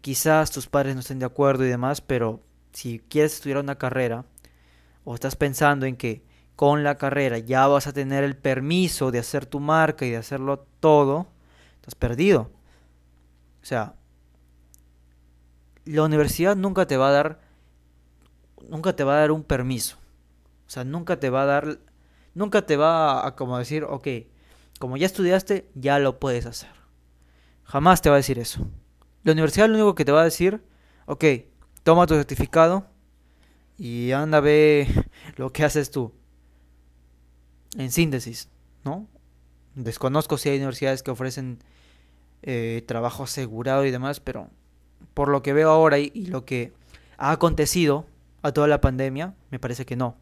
quizás 0.02 0.52
tus 0.52 0.68
padres 0.68 0.96
no 0.96 1.02
estén 1.02 1.20
de 1.20 1.26
acuerdo 1.26 1.66
y 1.66 1.70
demás, 1.70 2.02
pero 2.02 2.42
si 2.72 3.00
quieres 3.00 3.34
estudiar 3.36 3.60
una 3.60 3.78
carrera 3.78 4.26
o 5.04 5.14
estás 5.14 5.36
pensando 5.36 5.86
en 5.86 5.96
que 5.96 6.24
con 6.56 6.84
la 6.84 6.98
carrera 6.98 7.38
ya 7.38 7.68
vas 7.68 7.88
a 7.88 7.94
tener 7.94 8.24
el 8.24 8.36
permiso 8.36 9.12
de 9.12 9.20
hacer 9.20 9.46
tu 9.46 9.60
marca 9.60 10.06
y 10.06 10.12
de 10.12 10.18
hacerlo 10.18 10.66
todo, 10.80 11.28
estás 11.76 11.96
perdido. 11.96 12.50
O 13.62 13.66
sea, 13.66 13.96
la 15.86 16.04
universidad 16.04 16.56
nunca 16.56 16.88
te 16.88 16.98
va 16.98 17.10
a 17.10 17.12
dar 17.12 17.47
nunca 18.70 18.96
te 18.96 19.04
va 19.04 19.18
a 19.18 19.20
dar 19.20 19.32
un 19.32 19.44
permiso. 19.44 19.98
O 20.68 20.70
sea, 20.70 20.84
nunca 20.84 21.20
te 21.20 21.30
va 21.30 21.44
a 21.44 21.46
dar 21.46 21.80
nunca 22.38 22.66
te 22.66 22.78
va 22.78 23.26
a, 23.26 23.36
como 23.36 23.58
decir, 23.58 23.84
ok, 23.84 24.08
como 24.80 24.96
ya 24.96 25.08
estudiaste, 25.08 25.68
ya 25.74 25.98
lo 25.98 26.20
puedes 26.20 26.46
hacer. 26.46 26.70
Jamás 27.64 28.02
te 28.02 28.10
va 28.10 28.16
a 28.16 28.18
decir 28.18 28.38
eso. 28.38 28.68
La 29.24 29.32
universidad 29.32 29.68
lo 29.68 29.74
único 29.74 29.96
que 29.96 30.06
te 30.06 30.12
va 30.12 30.22
a 30.22 30.26
decir, 30.26 30.62
ok, 31.08 31.26
toma 31.84 32.06
tu 32.06 32.14
certificado 32.14 32.86
y 33.78 34.12
anda 34.12 34.40
ve 34.40 34.88
lo 35.36 35.52
que 35.52 35.64
haces 35.64 35.90
tú. 35.90 36.14
En 37.76 37.92
síntesis, 37.92 38.50
¿no? 38.86 39.08
Desconozco 39.74 40.38
si 40.38 40.50
hay 40.50 40.58
universidades 40.58 41.02
que 41.02 41.12
ofrecen 41.12 41.60
eh, 42.44 42.84
trabajo 42.88 43.24
asegurado 43.24 43.84
y 43.86 43.92
demás, 43.92 44.20
pero 44.20 44.50
por 45.14 45.30
lo 45.30 45.42
que 45.42 45.54
veo 45.54 45.72
ahora 45.72 45.98
y, 45.98 46.12
lo 46.28 46.46
que 46.46 46.72
ha 47.18 47.32
acontecido 47.32 48.06
a 48.48 48.54
toda 48.54 48.68
la 48.68 48.82
pandemia, 48.82 49.36
me 49.52 49.60
parece 49.60 49.86
que 49.86 49.96
no. 49.96 50.18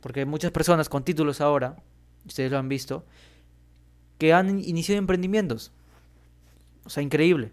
Porque 0.00 0.20
hay 0.20 0.26
muchas 0.26 0.50
personas 0.52 0.88
con 0.88 1.04
títulos 1.04 1.40
ahora, 1.40 1.76
ustedes 2.26 2.50
lo 2.50 2.58
han 2.58 2.68
visto, 2.68 3.04
que 4.18 4.32
han 4.32 4.60
iniciado 4.60 4.98
emprendimientos. 4.98 5.72
O 6.84 6.90
sea, 6.90 7.02
increíble. 7.02 7.52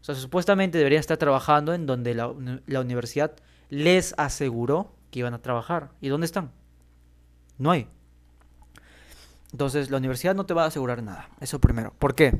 O 0.00 0.04
sea, 0.04 0.14
supuestamente 0.14 0.78
deberían 0.78 1.00
estar 1.00 1.16
trabajando 1.16 1.74
en 1.74 1.86
donde 1.86 2.14
la, 2.14 2.32
la 2.66 2.80
universidad 2.80 3.36
les 3.70 4.14
aseguró 4.18 4.94
que 5.10 5.20
iban 5.20 5.34
a 5.34 5.42
trabajar. 5.42 5.90
¿Y 6.00 6.08
dónde 6.08 6.26
están? 6.26 6.50
No 7.58 7.70
hay. 7.70 7.88
Entonces, 9.52 9.90
la 9.90 9.98
universidad 9.98 10.34
no 10.34 10.46
te 10.46 10.54
va 10.54 10.64
a 10.64 10.66
asegurar 10.66 11.02
nada. 11.02 11.30
Eso 11.40 11.60
primero. 11.60 11.94
¿Por 11.98 12.14
qué? 12.14 12.38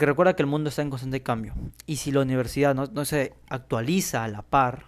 Porque 0.00 0.12
recuerda 0.12 0.34
que 0.34 0.42
el 0.42 0.46
mundo 0.46 0.70
está 0.70 0.80
en 0.80 0.88
constante 0.88 1.22
cambio. 1.22 1.52
Y 1.84 1.96
si 1.96 2.10
la 2.10 2.22
universidad 2.22 2.74
no, 2.74 3.04
se 3.04 3.34
actualiza 3.50 4.24
a 4.24 4.28
la 4.28 4.40
par 4.40 4.86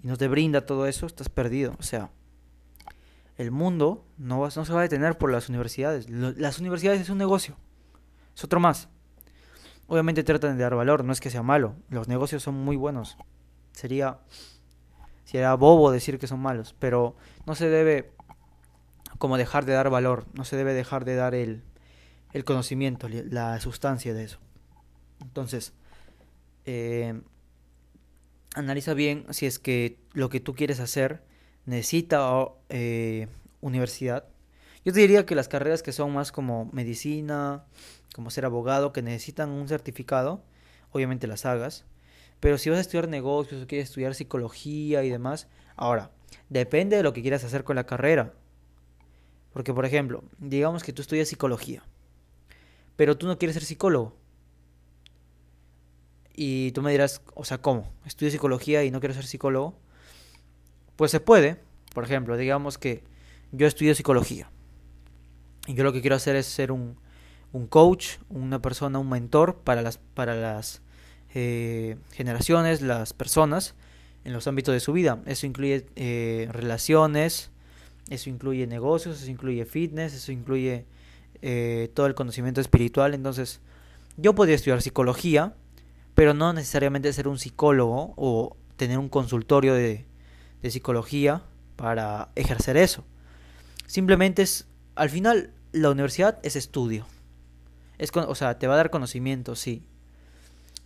y 0.00 0.06
no 0.06 0.16
te 0.16 0.28
brinda 0.28 0.64
todo 0.64 0.86
eso, 0.86 1.06
estás 1.06 1.28
perdido. 1.28 1.74
O 1.80 1.82
sea, 1.82 2.12
el 3.36 3.50
mundo 3.50 4.06
no, 4.16 4.44
no 4.44 4.64
se 4.64 4.72
va 4.72 4.78
a 4.78 4.82
detener 4.82 5.18
por 5.18 5.32
las 5.32 5.48
universidades. 5.48 6.08
las 6.08 6.60
universidades 6.60 7.00
es 7.00 7.10
un 7.10 7.18
negocio. 7.18 7.56
Es 8.32 8.44
otro 8.44 8.60
más. 8.60 8.88
Obviamente 9.88 10.22
tratan 10.22 10.56
de 10.56 10.62
dar 10.62 10.76
valor, 10.76 11.02
no 11.02 11.12
es 11.12 11.20
que 11.20 11.30
sea 11.30 11.42
malo. 11.42 11.74
Los 11.88 12.06
negocios 12.06 12.44
son 12.44 12.54
muy 12.54 12.76
buenos. 12.76 13.16
Sería, 13.72 14.20
sería 15.24 15.52
bobo 15.54 15.90
decir 15.90 16.20
que 16.20 16.28
son 16.28 16.38
malos, 16.38 16.76
pero 16.78 17.16
no 17.44 17.56
se 17.56 17.68
debe 17.68 18.12
como 19.18 19.36
dejar 19.36 19.64
de 19.64 19.72
dar 19.72 19.90
valor, 19.90 20.26
no 20.34 20.44
se 20.44 20.54
debe 20.54 20.74
dejar 20.74 21.04
de 21.04 21.16
dar 21.16 21.34
el, 21.34 21.64
el 22.36 22.44
conocimiento, 22.44 23.08
la 23.08 23.58
sustancia 23.60 24.12
de 24.12 24.24
eso. 24.24 24.38
Entonces, 25.22 25.72
eh, 26.66 27.18
analiza 28.54 28.92
bien 28.92 29.24
si 29.30 29.46
es 29.46 29.58
que 29.58 29.98
lo 30.12 30.28
que 30.28 30.40
tú 30.40 30.54
quieres 30.54 30.78
hacer 30.78 31.22
necesita 31.64 32.28
eh, 32.68 33.28
universidad. 33.62 34.26
Yo 34.84 34.92
te 34.92 35.00
diría 35.00 35.24
que 35.24 35.34
las 35.34 35.48
carreras 35.48 35.82
que 35.82 35.92
son 35.92 36.12
más 36.12 36.30
como 36.30 36.68
medicina, 36.74 37.64
como 38.14 38.28
ser 38.28 38.44
abogado, 38.44 38.92
que 38.92 39.00
necesitan 39.00 39.48
un 39.48 39.66
certificado, 39.66 40.44
obviamente 40.92 41.26
las 41.26 41.46
hagas. 41.46 41.86
Pero 42.38 42.58
si 42.58 42.68
vas 42.68 42.76
a 42.76 42.82
estudiar 42.82 43.08
negocios 43.08 43.62
o 43.62 43.66
quieres 43.66 43.88
estudiar 43.88 44.14
psicología 44.14 45.02
y 45.04 45.08
demás, 45.08 45.48
ahora, 45.74 46.10
depende 46.50 46.98
de 46.98 47.02
lo 47.02 47.14
que 47.14 47.22
quieras 47.22 47.44
hacer 47.44 47.64
con 47.64 47.76
la 47.76 47.86
carrera. 47.86 48.34
Porque, 49.54 49.72
por 49.72 49.86
ejemplo, 49.86 50.22
digamos 50.36 50.84
que 50.84 50.92
tú 50.92 51.00
estudias 51.00 51.28
psicología, 51.28 51.82
pero 52.96 53.16
tú 53.16 53.26
no 53.26 53.38
quieres 53.38 53.54
ser 53.54 53.64
psicólogo. 53.64 54.16
Y 56.34 56.72
tú 56.72 56.82
me 56.82 56.90
dirás, 56.90 57.22
o 57.34 57.44
sea, 57.44 57.58
¿cómo? 57.58 57.92
¿Estudio 58.04 58.30
psicología 58.30 58.84
y 58.84 58.90
no 58.90 59.00
quiero 59.00 59.14
ser 59.14 59.24
psicólogo? 59.24 59.78
Pues 60.96 61.10
se 61.10 61.20
puede. 61.20 61.58
Por 61.94 62.04
ejemplo, 62.04 62.36
digamos 62.36 62.76
que 62.76 63.02
yo 63.52 63.66
estudio 63.66 63.94
psicología. 63.94 64.50
Y 65.66 65.74
yo 65.74 65.84
lo 65.84 65.92
que 65.92 66.00
quiero 66.00 66.16
hacer 66.16 66.36
es 66.36 66.46
ser 66.46 66.72
un, 66.72 66.96
un 67.52 67.66
coach, 67.66 68.18
una 68.28 68.60
persona, 68.60 68.98
un 68.98 69.08
mentor 69.08 69.56
para 69.56 69.82
las, 69.82 69.98
para 69.98 70.34
las 70.34 70.82
eh, 71.34 71.96
generaciones, 72.12 72.82
las 72.82 73.12
personas 73.12 73.74
en 74.24 74.32
los 74.32 74.46
ámbitos 74.46 74.74
de 74.74 74.80
su 74.80 74.92
vida. 74.92 75.22
Eso 75.26 75.46
incluye 75.46 75.86
eh, 75.96 76.48
relaciones, 76.52 77.50
eso 78.10 78.28
incluye 78.30 78.66
negocios, 78.66 79.22
eso 79.22 79.30
incluye 79.30 79.64
fitness, 79.64 80.14
eso 80.14 80.32
incluye 80.32 80.84
eh, 81.42 81.90
todo 81.94 82.06
el 82.06 82.14
conocimiento 82.14 82.60
espiritual. 82.60 83.14
Entonces, 83.14 83.60
yo 84.16 84.34
podría 84.34 84.54
estudiar 84.54 84.82
psicología, 84.82 85.54
pero 86.14 86.34
no 86.34 86.52
necesariamente 86.52 87.12
ser 87.12 87.28
un 87.28 87.38
psicólogo 87.38 88.14
o 88.16 88.56
tener 88.76 88.98
un 88.98 89.08
consultorio 89.08 89.74
de, 89.74 90.04
psicología 90.68 91.42
para 91.76 92.30
ejercer 92.34 92.76
eso. 92.76 93.04
Simplemente 93.86 94.42
es, 94.42 94.66
al 94.96 95.10
final, 95.10 95.52
la 95.70 95.90
universidad 95.90 96.40
es 96.42 96.56
estudio. 96.56 97.06
Es, 97.98 98.10
o 98.12 98.34
sea, 98.34 98.58
te 98.58 98.66
va 98.66 98.74
a 98.74 98.78
dar 98.78 98.90
conocimiento, 98.90 99.54
sí. 99.54 99.84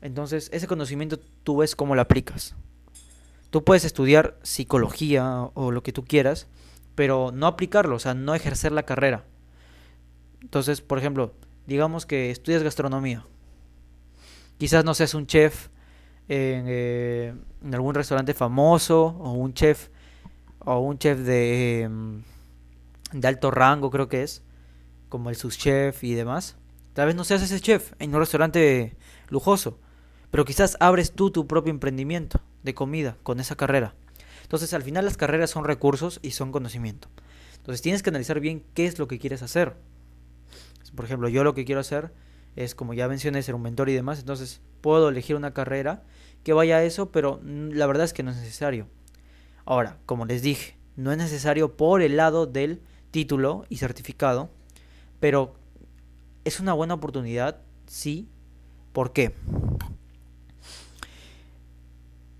Entonces, 0.02 0.50
ese 0.52 0.66
conocimiento 0.66 1.18
tú 1.44 1.58
ves 1.58 1.74
cómo 1.74 1.94
lo 1.94 2.02
aplicas. 2.02 2.54
Tú 3.48 3.64
puedes 3.64 3.86
estudiar 3.86 4.36
psicología 4.42 5.48
o 5.54 5.70
lo 5.72 5.82
que 5.82 5.92
tú 5.92 6.04
quieras, 6.04 6.46
pero 6.94 7.32
no 7.32 7.46
aplicarlo, 7.46 7.96
o 7.96 7.98
sea, 7.98 8.12
no 8.12 8.34
ejercer 8.34 8.72
la 8.72 8.84
carrera. 8.84 9.24
Entonces, 10.42 10.80
por 10.80 10.98
ejemplo, 10.98 11.32
digamos 11.66 12.06
que 12.06 12.30
estudias 12.30 12.62
gastronomía. 12.62 13.26
Quizás 14.58 14.84
no 14.84 14.94
seas 14.94 15.14
un 15.14 15.26
chef 15.26 15.68
en, 16.28 16.64
eh, 16.68 17.34
algún 17.72 17.94
restaurante 17.94 18.34
famoso 18.34 19.06
o 19.06 19.32
un 19.32 19.54
chef 19.54 19.88
o 20.60 20.78
un 20.80 20.98
chef 20.98 21.18
de, 21.18 21.82
em, 21.82 22.22
de 23.12 23.28
alto 23.28 23.50
rango, 23.50 23.90
creo 23.90 24.08
que 24.08 24.22
es, 24.22 24.42
como 25.08 25.30
el 25.30 25.36
chef 25.36 26.04
y 26.04 26.14
demás. 26.14 26.56
Tal 26.92 27.06
vez 27.06 27.14
no 27.14 27.24
seas 27.24 27.42
ese 27.42 27.60
chef 27.60 27.92
en 27.98 28.14
un 28.14 28.20
restaurante 28.20 28.96
lujoso, 29.28 29.78
pero 30.30 30.44
quizás 30.44 30.76
abres 30.80 31.12
tú 31.12 31.30
tu 31.30 31.46
propio 31.46 31.70
emprendimiento 31.70 32.40
de 32.62 32.74
comida 32.74 33.16
con 33.22 33.40
esa 33.40 33.56
carrera. 33.56 33.94
Entonces, 34.42 34.74
al 34.74 34.82
final 34.82 35.04
las 35.04 35.16
carreras 35.16 35.50
son 35.50 35.64
recursos 35.64 36.18
y 36.22 36.32
son 36.32 36.52
conocimiento. 36.52 37.08
Entonces, 37.56 37.82
tienes 37.82 38.02
que 38.02 38.10
analizar 38.10 38.40
bien 38.40 38.64
qué 38.74 38.86
es 38.86 38.98
lo 38.98 39.06
que 39.06 39.18
quieres 39.18 39.42
hacer. 39.42 39.76
Por 40.94 41.04
ejemplo, 41.04 41.28
yo 41.28 41.44
lo 41.44 41.54
que 41.54 41.64
quiero 41.64 41.80
hacer 41.80 42.12
es, 42.56 42.74
como 42.74 42.94
ya 42.94 43.08
mencioné, 43.08 43.42
ser 43.42 43.54
un 43.54 43.62
mentor 43.62 43.88
y 43.88 43.94
demás. 43.94 44.18
Entonces, 44.20 44.60
puedo 44.80 45.08
elegir 45.08 45.36
una 45.36 45.52
carrera 45.52 46.02
que 46.42 46.52
vaya 46.52 46.76
a 46.76 46.84
eso, 46.84 47.10
pero 47.10 47.40
la 47.44 47.86
verdad 47.86 48.04
es 48.04 48.12
que 48.12 48.22
no 48.22 48.30
es 48.30 48.36
necesario. 48.38 48.88
Ahora, 49.64 49.98
como 50.06 50.26
les 50.26 50.42
dije, 50.42 50.76
no 50.96 51.12
es 51.12 51.18
necesario 51.18 51.76
por 51.76 52.02
el 52.02 52.16
lado 52.16 52.46
del 52.46 52.82
título 53.10 53.64
y 53.68 53.76
certificado, 53.76 54.50
pero 55.20 55.54
es 56.44 56.60
una 56.60 56.72
buena 56.72 56.94
oportunidad, 56.94 57.60
sí. 57.86 58.28
¿Por 58.92 59.12
qué? 59.12 59.34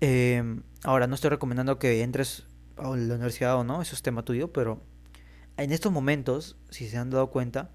Em, 0.01 0.63
ahora, 0.83 1.07
no 1.07 1.15
estoy 1.15 1.29
recomendando 1.29 1.79
que 1.79 2.01
entres 2.01 2.45
a 2.77 2.83
la 2.83 3.15
universidad 3.15 3.55
o 3.57 3.63
no, 3.63 3.81
eso 3.81 3.95
es 3.95 4.01
tema 4.01 4.25
tuyo, 4.25 4.51
pero 4.51 4.81
en 5.57 5.71
estos 5.71 5.91
momentos, 5.91 6.57
si 6.69 6.89
se 6.89 6.97
han 6.97 7.11
dado 7.11 7.29
cuenta, 7.29 7.69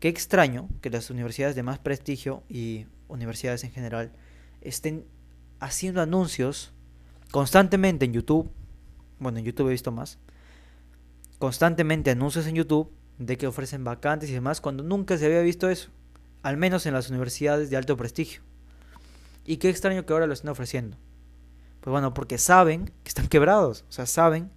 qué 0.00 0.08
extraño 0.08 0.68
que 0.80 0.90
las 0.90 1.10
universidades 1.10 1.56
de 1.56 1.62
más 1.62 1.78
prestigio 1.78 2.42
y 2.48 2.86
universidades 3.08 3.64
en 3.64 3.72
general 3.72 4.12
estén 4.60 5.04
haciendo 5.60 6.00
anuncios 6.00 6.72
constantemente 7.30 8.04
en 8.04 8.12
YouTube. 8.12 8.50
Bueno, 9.18 9.38
en 9.38 9.44
YouTube 9.44 9.68
he 9.68 9.72
visto 9.72 9.92
más. 9.92 10.18
Constantemente 11.38 12.10
anuncios 12.10 12.46
en 12.46 12.54
YouTube 12.54 12.90
de 13.18 13.36
que 13.36 13.46
ofrecen 13.46 13.84
vacantes 13.84 14.30
y 14.30 14.32
demás, 14.32 14.60
cuando 14.60 14.82
nunca 14.82 15.18
se 15.18 15.26
había 15.26 15.40
visto 15.40 15.68
eso. 15.68 15.90
Al 16.42 16.56
menos 16.56 16.86
en 16.86 16.94
las 16.94 17.10
universidades 17.10 17.68
de 17.70 17.76
alto 17.76 17.96
prestigio. 17.96 18.42
Y 19.44 19.56
qué 19.56 19.68
extraño 19.68 20.06
que 20.06 20.12
ahora 20.12 20.26
lo 20.26 20.34
estén 20.34 20.50
ofreciendo. 20.50 20.96
Pues 21.80 21.90
bueno, 21.90 22.14
porque 22.14 22.38
saben 22.38 22.86
que 23.02 23.08
están 23.08 23.28
quebrados, 23.28 23.84
o 23.88 23.92
sea, 23.92 24.06
saben 24.06 24.50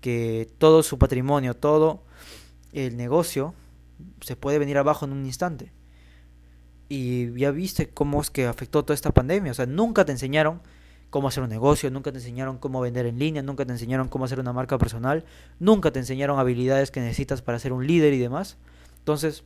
que 0.00 0.50
todo 0.58 0.82
su 0.82 0.98
patrimonio, 0.98 1.54
todo 1.54 2.04
el 2.72 2.96
negocio 2.96 3.54
se 4.20 4.36
puede 4.36 4.58
venir 4.58 4.78
abajo 4.78 5.04
en 5.04 5.12
un 5.12 5.26
instante. 5.26 5.72
Y 6.88 7.32
ya 7.38 7.50
viste 7.50 7.90
cómo 7.90 8.20
es 8.20 8.30
que 8.30 8.46
afectó 8.46 8.84
toda 8.84 8.94
esta 8.94 9.12
pandemia, 9.12 9.52
o 9.52 9.54
sea, 9.54 9.66
nunca 9.66 10.04
te 10.04 10.12
enseñaron 10.12 10.60
cómo 11.10 11.28
hacer 11.28 11.42
un 11.42 11.50
negocio, 11.50 11.90
nunca 11.90 12.12
te 12.12 12.18
enseñaron 12.18 12.58
cómo 12.58 12.80
vender 12.80 13.06
en 13.06 13.18
línea, 13.18 13.42
nunca 13.42 13.64
te 13.66 13.72
enseñaron 13.72 14.08
cómo 14.08 14.24
hacer 14.24 14.40
una 14.40 14.52
marca 14.52 14.78
personal, 14.78 15.24
nunca 15.58 15.92
te 15.92 15.98
enseñaron 15.98 16.38
habilidades 16.38 16.90
que 16.90 17.00
necesitas 17.00 17.42
para 17.42 17.58
ser 17.58 17.72
un 17.72 17.86
líder 17.86 18.12
y 18.14 18.18
demás. 18.18 18.56
Entonces, 18.98 19.44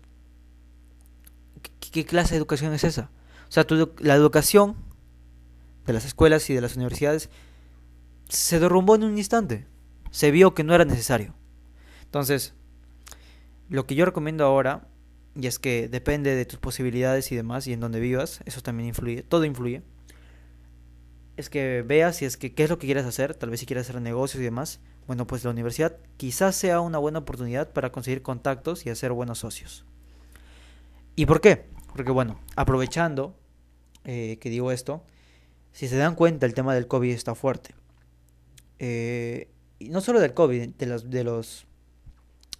¿qué, 1.81 2.05
clase 2.05 2.35
de 2.35 2.39
educación 2.39 2.73
es 2.75 2.85
esa? 2.85 3.11
O 3.49 3.53
sea, 3.53 3.67
la 3.99 4.15
educación 4.15 4.77
de 5.87 5.93
las 5.93 6.05
escuelas 6.05 6.49
y 6.51 6.55
de 6.55 6.61
las 6.61 6.77
universidades 6.77 7.31
se 8.29 8.59
derrumbó 8.61 8.95
en 8.95 9.05
un 9.05 9.19
instante. 9.19 9.67
Se 10.11 10.31
vio 10.31 10.55
que 10.55 10.65
no 10.65 10.75
era 10.75 10.85
necesario. 10.85 11.35
Entonces, 12.05 12.55
lo 13.68 13.87
que 13.87 13.94
yo 13.94 14.04
recomiendo 14.04 14.44
ahora 14.44 14.88
y 15.35 15.47
es 15.47 15.59
que 15.59 15.88
depende 15.88 16.35
de 16.35 16.44
tus 16.44 16.59
posibilidades 16.59 17.33
y 17.33 17.37
demás 17.37 17.66
y 17.66 17.73
en 17.73 17.80
donde 17.80 18.00
vivas, 18.00 18.40
eso 18.44 18.61
también 18.61 18.88
influye, 18.88 19.23
todo 19.23 19.44
influye. 19.44 19.83
Es 21.37 21.50
que 21.50 21.83
veas 21.83 22.16
si 22.16 22.25
es 22.25 22.37
que 22.37 22.54
qué 22.54 22.64
es 22.64 22.71
lo 22.71 22.78
que 22.78 22.87
quieres 22.87 23.04
hacer, 23.04 23.35
tal 23.35 23.50
vez 23.50 23.61
si 23.61 23.66
quieres 23.66 23.88
hacer 23.88 24.00
negocios 24.00 24.40
y 24.40 24.44
demás. 24.44 24.80
Bueno, 25.06 25.26
pues 25.26 25.44
la 25.44 25.50
universidad 25.50 25.97
quizás 26.16 26.54
sea 26.54 26.80
una 26.80 26.99
buena 26.99 27.18
oportunidad 27.21 27.73
para 27.73 27.90
conseguir 27.90 28.23
contactos 28.23 28.87
y 28.87 28.90
hacer 28.90 29.12
buenos 29.12 29.40
socios. 29.40 29.85
¿Y 31.16 31.26
por 31.26 31.40
qué? 31.40 31.66
Porque 31.94 32.12
bueno, 32.12 32.40
aprovechando 32.56 33.37
eh, 34.04 34.38
que 34.40 34.50
digo 34.50 34.71
esto, 34.71 35.04
si 35.73 35.88
se 35.88 35.97
dan 35.97 36.14
cuenta 36.14 36.47
el 36.47 36.54
tema 36.54 36.75
del 36.75 36.87
COVID 36.87 37.11
está 37.11 37.35
fuerte. 37.35 37.75
Eh, 38.78 39.50
y 39.80 39.88
no 39.88 40.00
solo 40.00 40.21
del 40.21 40.35
COVID, 40.35 40.71
de 40.71 40.87
los, 40.87 41.11
de 41.11 41.25
los 41.25 41.66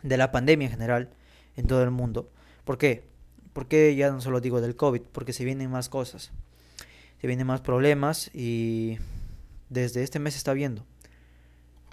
de 0.05 0.17
la 0.19 0.31
pandemia 0.31 0.67
en 0.67 0.73
general 0.73 1.11
en 1.57 1.67
todo 1.67 1.83
el 1.83 1.91
mundo. 1.91 2.31
¿Por 2.65 2.79
qué? 2.79 3.09
Porque 3.53 3.97
ya 3.97 4.11
no 4.11 4.21
solo 4.21 4.41
digo 4.41 4.61
del 4.61 4.77
COVID, 4.77 5.01
porque 5.11 5.33
se 5.33 5.45
vienen 5.45 5.71
más 5.71 5.89
cosas. 5.89 6.31
Se 7.21 7.27
vienen 7.27 7.47
más 7.47 7.63
problemas 7.63 8.31
y 8.35 8.99
desde 9.71 10.03
este 10.03 10.19
mes 10.19 10.37
está 10.37 10.53
viendo. 10.53 10.85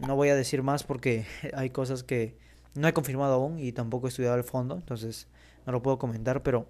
No 0.05 0.15
voy 0.15 0.29
a 0.29 0.35
decir 0.35 0.61
más 0.61 0.83
porque 0.83 1.25
hay 1.53 1.69
cosas 1.69 2.03
que 2.03 2.37
no 2.75 2.87
he 2.87 2.93
confirmado 2.93 3.33
aún 3.33 3.59
y 3.59 3.71
tampoco 3.71 4.07
he 4.07 4.09
estudiado 4.09 4.35
al 4.35 4.43
fondo, 4.43 4.75
entonces 4.75 5.27
no 5.65 5.71
lo 5.71 5.81
puedo 5.81 5.97
comentar, 5.97 6.43
pero 6.43 6.67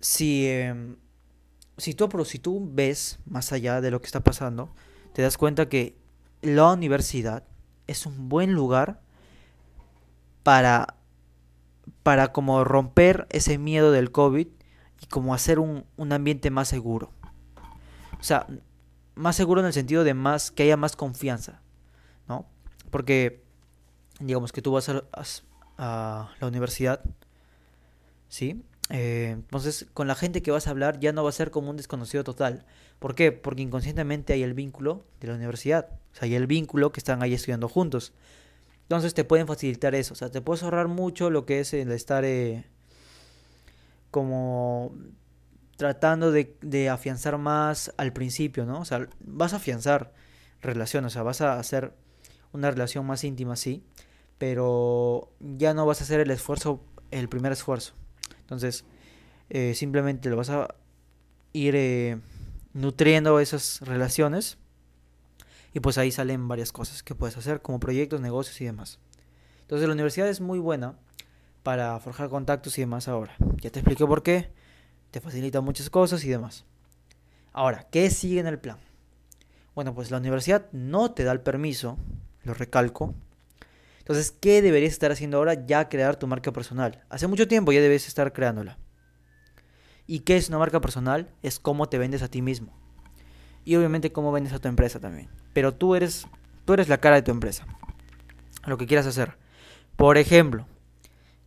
si, 0.00 0.46
em, 0.46 0.96
si, 1.76 1.94
tú, 1.94 2.24
si 2.24 2.38
tú 2.38 2.68
ves 2.72 3.18
más 3.26 3.52
allá 3.52 3.80
de 3.80 3.90
lo 3.90 4.00
que 4.00 4.06
está 4.06 4.20
pasando, 4.20 4.74
te 5.12 5.22
das 5.22 5.36
cuenta 5.36 5.68
que 5.68 5.96
la 6.42 6.72
universidad 6.72 7.44
es 7.86 8.06
un 8.06 8.28
buen 8.28 8.52
lugar 8.52 9.00
para, 10.42 10.96
para 12.02 12.32
como 12.32 12.64
romper 12.64 13.26
ese 13.30 13.58
miedo 13.58 13.92
del 13.92 14.12
COVID 14.12 14.48
y 15.00 15.06
como 15.06 15.34
hacer 15.34 15.58
un, 15.58 15.84
un 15.96 16.12
ambiente 16.12 16.50
más 16.50 16.68
seguro. 16.68 17.10
O 18.18 18.22
sea, 18.22 18.46
más 19.14 19.36
seguro 19.36 19.60
en 19.60 19.66
el 19.66 19.72
sentido 19.72 20.04
de 20.04 20.14
más 20.14 20.50
que 20.50 20.62
haya 20.64 20.76
más 20.76 20.96
confianza, 20.96 21.60
¿no? 22.28 22.46
Porque 22.90 23.42
digamos 24.20 24.52
que 24.52 24.62
tú 24.62 24.72
vas 24.72 24.88
a, 24.88 25.02
a 25.78 26.30
la 26.40 26.46
universidad, 26.46 27.02
¿sí? 28.28 28.64
Eh, 28.90 29.30
entonces, 29.32 29.86
con 29.94 30.06
la 30.06 30.14
gente 30.14 30.42
que 30.42 30.50
vas 30.50 30.66
a 30.66 30.70
hablar 30.70 31.00
ya 31.00 31.12
no 31.12 31.24
va 31.24 31.30
a 31.30 31.32
ser 31.32 31.50
como 31.50 31.70
un 31.70 31.76
desconocido 31.76 32.24
total. 32.24 32.64
¿Por 32.98 33.14
qué? 33.14 33.32
Porque 33.32 33.62
inconscientemente 33.62 34.32
hay 34.32 34.42
el 34.42 34.54
vínculo 34.54 35.04
de 35.20 35.28
la 35.28 35.34
universidad. 35.34 35.88
O 36.12 36.16
sea, 36.16 36.26
hay 36.26 36.34
el 36.34 36.46
vínculo 36.46 36.92
que 36.92 37.00
están 37.00 37.22
ahí 37.22 37.34
estudiando 37.34 37.68
juntos. 37.68 38.12
Entonces 38.82 39.14
te 39.14 39.24
pueden 39.24 39.46
facilitar 39.46 39.94
eso. 39.94 40.14
O 40.14 40.16
sea, 40.16 40.30
te 40.30 40.40
puedes 40.40 40.62
ahorrar 40.62 40.88
mucho 40.88 41.30
lo 41.30 41.44
que 41.44 41.60
es 41.60 41.74
el 41.74 41.92
estar 41.92 42.24
eh, 42.24 42.64
como 44.10 44.94
tratando 45.76 46.32
de, 46.32 46.88
afianzar 46.88 47.36
más 47.36 47.92
al 47.98 48.12
principio, 48.12 48.64
¿no? 48.64 48.80
O 48.80 48.84
sea, 48.84 49.08
vas 49.20 49.52
a 49.52 49.56
afianzar 49.56 50.12
relaciones, 50.62 51.12
o 51.12 51.14
sea, 51.14 51.22
vas 51.22 51.42
a 51.42 51.58
hacer 51.58 51.92
una 52.52 52.70
relación 52.70 53.04
más 53.06 53.24
íntima, 53.24 53.56
sí, 53.56 53.84
pero 54.38 55.32
ya 55.40 55.74
no 55.74 55.84
vas 55.84 56.00
a 56.00 56.04
hacer 56.04 56.20
el 56.20 56.30
esfuerzo, 56.30 56.82
el 57.10 57.28
primer 57.28 57.52
esfuerzo. 57.52 57.94
Entonces, 58.40 58.84
eh, 59.50 59.74
simplemente 59.74 60.30
lo 60.30 60.36
vas 60.36 60.48
a 60.50 60.74
ir 61.52 61.74
eh, 61.76 62.18
nutriendo 62.76 63.40
esas 63.40 63.80
relaciones 63.80 64.58
y 65.72 65.80
pues 65.80 65.98
ahí 65.98 66.12
salen 66.12 66.46
varias 66.46 66.72
cosas 66.72 67.02
que 67.02 67.14
puedes 67.14 67.36
hacer, 67.36 67.62
como 67.62 67.80
proyectos, 67.80 68.20
negocios 68.20 68.60
y 68.60 68.66
demás. 68.66 68.98
Entonces 69.62 69.88
la 69.88 69.94
universidad 69.94 70.28
es 70.28 70.40
muy 70.40 70.58
buena 70.58 70.94
para 71.62 71.98
forjar 72.00 72.28
contactos 72.28 72.76
y 72.78 72.82
demás 72.82 73.08
ahora. 73.08 73.34
Ya 73.60 73.70
te 73.70 73.80
expliqué 73.80 74.06
por 74.06 74.22
qué, 74.22 74.50
te 75.10 75.20
facilita 75.20 75.60
muchas 75.60 75.90
cosas 75.90 76.24
y 76.24 76.28
demás. 76.28 76.64
Ahora, 77.52 77.88
¿qué 77.90 78.10
sigue 78.10 78.40
en 78.40 78.46
el 78.46 78.58
plan? 78.58 78.78
Bueno, 79.74 79.94
pues 79.94 80.10
la 80.10 80.18
universidad 80.18 80.66
no 80.72 81.12
te 81.12 81.24
da 81.24 81.32
el 81.32 81.40
permiso, 81.40 81.98
lo 82.44 82.54
recalco. 82.54 83.14
Entonces, 83.98 84.30
¿qué 84.30 84.62
deberías 84.62 84.92
estar 84.92 85.10
haciendo 85.10 85.38
ahora? 85.38 85.66
Ya 85.66 85.88
crear 85.88 86.16
tu 86.16 86.26
marca 86.26 86.52
personal. 86.52 87.02
Hace 87.08 87.26
mucho 87.26 87.48
tiempo 87.48 87.72
ya 87.72 87.80
debes 87.80 88.06
estar 88.06 88.32
creándola. 88.32 88.78
¿Y 90.06 90.20
qué 90.20 90.36
es 90.36 90.48
una 90.48 90.58
marca 90.58 90.80
personal? 90.80 91.30
Es 91.42 91.58
cómo 91.58 91.88
te 91.88 91.98
vendes 91.98 92.22
a 92.22 92.28
ti 92.28 92.42
mismo 92.42 92.72
y 93.66 93.74
obviamente 93.74 94.12
cómo 94.12 94.32
vendes 94.32 94.52
a 94.54 94.60
tu 94.60 94.68
empresa 94.68 95.00
también. 95.00 95.28
Pero 95.52 95.74
tú 95.74 95.96
eres, 95.96 96.26
tú 96.64 96.72
eres 96.72 96.88
la 96.88 96.98
cara 96.98 97.16
de 97.16 97.22
tu 97.22 97.32
empresa. 97.32 97.66
Lo 98.64 98.78
que 98.78 98.86
quieras 98.86 99.06
hacer. 99.06 99.36
Por 99.96 100.18
ejemplo, 100.18 100.66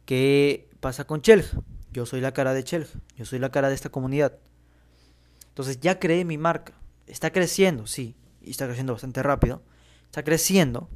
¿qué 0.05 0.69
pasa 0.81 1.05
con 1.05 1.21
Chelg? 1.21 1.45
Yo 1.93 2.05
soy 2.05 2.19
la 2.19 2.33
cara 2.33 2.53
de 2.53 2.63
Chelg. 2.65 2.87
Yo 3.15 3.23
soy 3.23 3.39
la 3.39 3.51
cara 3.51 3.69
de 3.69 3.75
esta 3.75 3.89
comunidad. 3.89 4.37
Entonces 5.47 5.79
ya 5.79 5.97
creé 5.97 6.25
mi 6.25 6.37
marca. 6.37 6.73
Está 7.07 7.31
creciendo, 7.31 7.87
sí. 7.87 8.17
Y 8.41 8.51
está 8.51 8.65
creciendo 8.65 8.93
bastante 8.93 9.23
rápido. 9.23 9.63
Está 10.05 10.21
creciendo. 10.23 10.89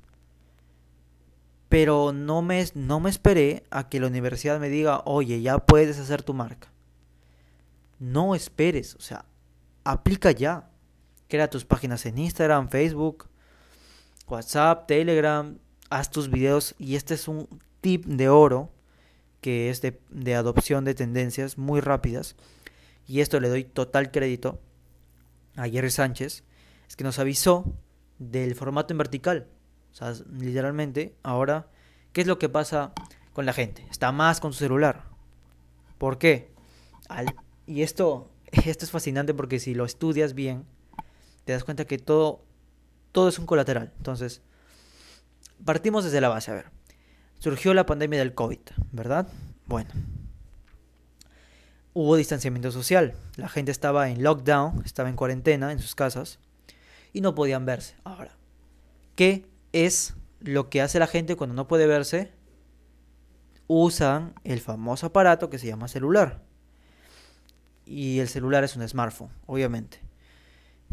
Pero 1.70 2.12
no 2.12 2.42
me, 2.42 2.66
no 2.76 3.00
me 3.00 3.10
esperé 3.10 3.64
a 3.72 3.88
que 3.88 4.02
la 4.02 4.08
universidad 4.08 4.60
me 4.60 4.68
diga, 4.68 5.04
oye, 5.06 5.42
ya 5.42 5.60
puedes 5.60 5.98
hacer 6.00 6.22
tu 6.22 6.34
marca. 6.34 6.73
No 8.00 8.36
esperes. 8.36 8.96
O 8.96 9.02
sea, 9.02 9.26
aplica 9.84 10.32
ya. 10.32 10.70
Crea 11.28 11.50
tus 11.50 11.66
páginas 11.66 12.06
en 12.06 12.18
Instagram, 12.18 12.70
Facebook, 12.70 13.28
WhatsApp, 14.28 14.88
Telegram. 14.88 15.58
Haz 15.90 16.10
tus 16.10 16.30
videos. 16.30 16.76
Y 16.78 16.96
este 16.96 17.14
es 17.14 17.28
un 17.28 17.48
tip 17.82 18.06
de 18.06 18.30
oro 18.30 18.72
que 19.42 19.70
es 19.70 19.82
de, 19.82 20.36
adopción 20.36 20.86
de 20.86 20.96
tendencias 20.96 21.58
muy 21.58 21.82
rápidas. 21.82 22.36
Y 23.06 23.20
esto 23.20 23.40
le 23.40 23.50
doy 23.50 23.66
total 23.66 24.10
crédito 24.10 24.62
a 25.58 25.68
Jerry 25.68 25.92
Sánchez. 25.92 26.44
Es 26.88 26.96
que 26.96 27.04
nos 27.04 27.20
avisó 27.20 27.66
del 28.20 28.56
formato 28.56 28.94
en 28.94 29.00
vertical. 29.00 29.48
O 29.92 29.96
sea, 29.96 30.14
literalmente, 30.32 31.16
ahora, 31.24 31.68
¿qué 32.14 32.22
es 32.22 32.28
lo 32.28 32.40
que 32.40 32.48
pasa 32.48 32.94
con 33.34 33.46
la 33.46 33.54
gente? 33.54 33.86
Está 33.92 34.12
más 34.14 34.40
con 34.40 34.54
su 34.54 34.60
celular. 34.60 35.04
¿Por 35.98 36.18
qué? 36.18 36.52
Y 37.66 37.82
esto, 37.82 38.30
esto 38.66 38.86
es 38.86 38.92
fascinante 38.92 39.34
porque 39.34 39.60
si 39.60 39.74
lo 39.74 39.86
estudias 39.86 40.34
bien, 40.34 40.66
te 41.46 41.54
das 41.54 41.64
cuenta 41.64 41.86
que 41.86 41.98
todo, 41.98 42.44
todo 43.12 43.30
es 43.30 43.40
un 43.40 43.46
colateral. 43.46 43.92
Entonces, 43.98 44.42
partimos 45.64 46.04
desde 46.04 46.22
la 46.22 46.30
base. 46.30 46.52
A 46.52 46.56
ver, 46.56 46.66
surgió 47.40 47.74
la 47.74 47.86
pandemia 47.86 48.20
del 48.20 48.34
COVID, 48.34 48.60
¿verdad? 48.92 49.28
Bueno, 49.66 49.90
hubo 51.94 52.16
distanciamiento 52.16 52.72
social. 52.72 53.14
La 53.36 53.50
gente 53.50 53.72
estaba 53.72 54.10
en 54.10 54.24
lockdown, 54.24 54.84
estaba 54.86 55.10
en 55.10 55.16
cuarentena 55.16 55.72
en 55.72 55.80
sus 55.80 55.96
casas 55.96 56.40
y 57.12 57.22
no 57.22 57.36
podían 57.36 57.66
verse. 57.66 57.96
Ahora, 58.04 58.36
¿qué 59.16 59.46
es 59.72 60.16
lo 60.40 60.70
que 60.70 60.82
hace 60.82 61.00
la 61.00 61.08
gente 61.08 61.36
cuando 61.36 61.56
no 61.56 61.68
puede 61.68 61.88
verse? 61.88 62.32
Usan 63.68 64.34
el 64.44 64.60
famoso 64.60 65.08
aparato 65.08 65.50
que 65.50 65.60
se 65.60 65.68
llama 65.68 65.88
celular. 65.88 66.42
Y 67.86 68.20
el 68.20 68.28
celular 68.28 68.64
es 68.64 68.76
un 68.76 68.88
smartphone, 68.88 69.32
obviamente 69.46 70.00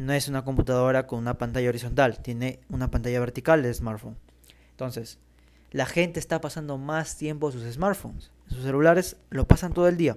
no 0.01 0.15
es 0.15 0.29
una 0.29 0.45
computadora 0.45 1.07
con 1.07 1.19
una 1.19 1.37
pantalla 1.37 1.69
horizontal, 1.69 2.21
tiene 2.23 2.61
una 2.69 2.91
pantalla 2.91 3.21
vertical 3.21 3.63
de 3.63 3.73
smartphone. 3.73 4.17
Entonces, 4.71 5.19
la 5.73 5.85
gente 5.87 6.19
está 6.19 6.41
pasando 6.41 6.79
más 6.79 7.17
tiempo 7.17 7.49
en 7.49 7.53
sus 7.53 7.73
smartphones, 7.73 8.31
sus 8.49 8.63
celulares 8.63 9.17
lo 9.29 9.47
pasan 9.47 9.73
todo 9.73 9.89
el 9.89 9.97
día. 9.97 10.17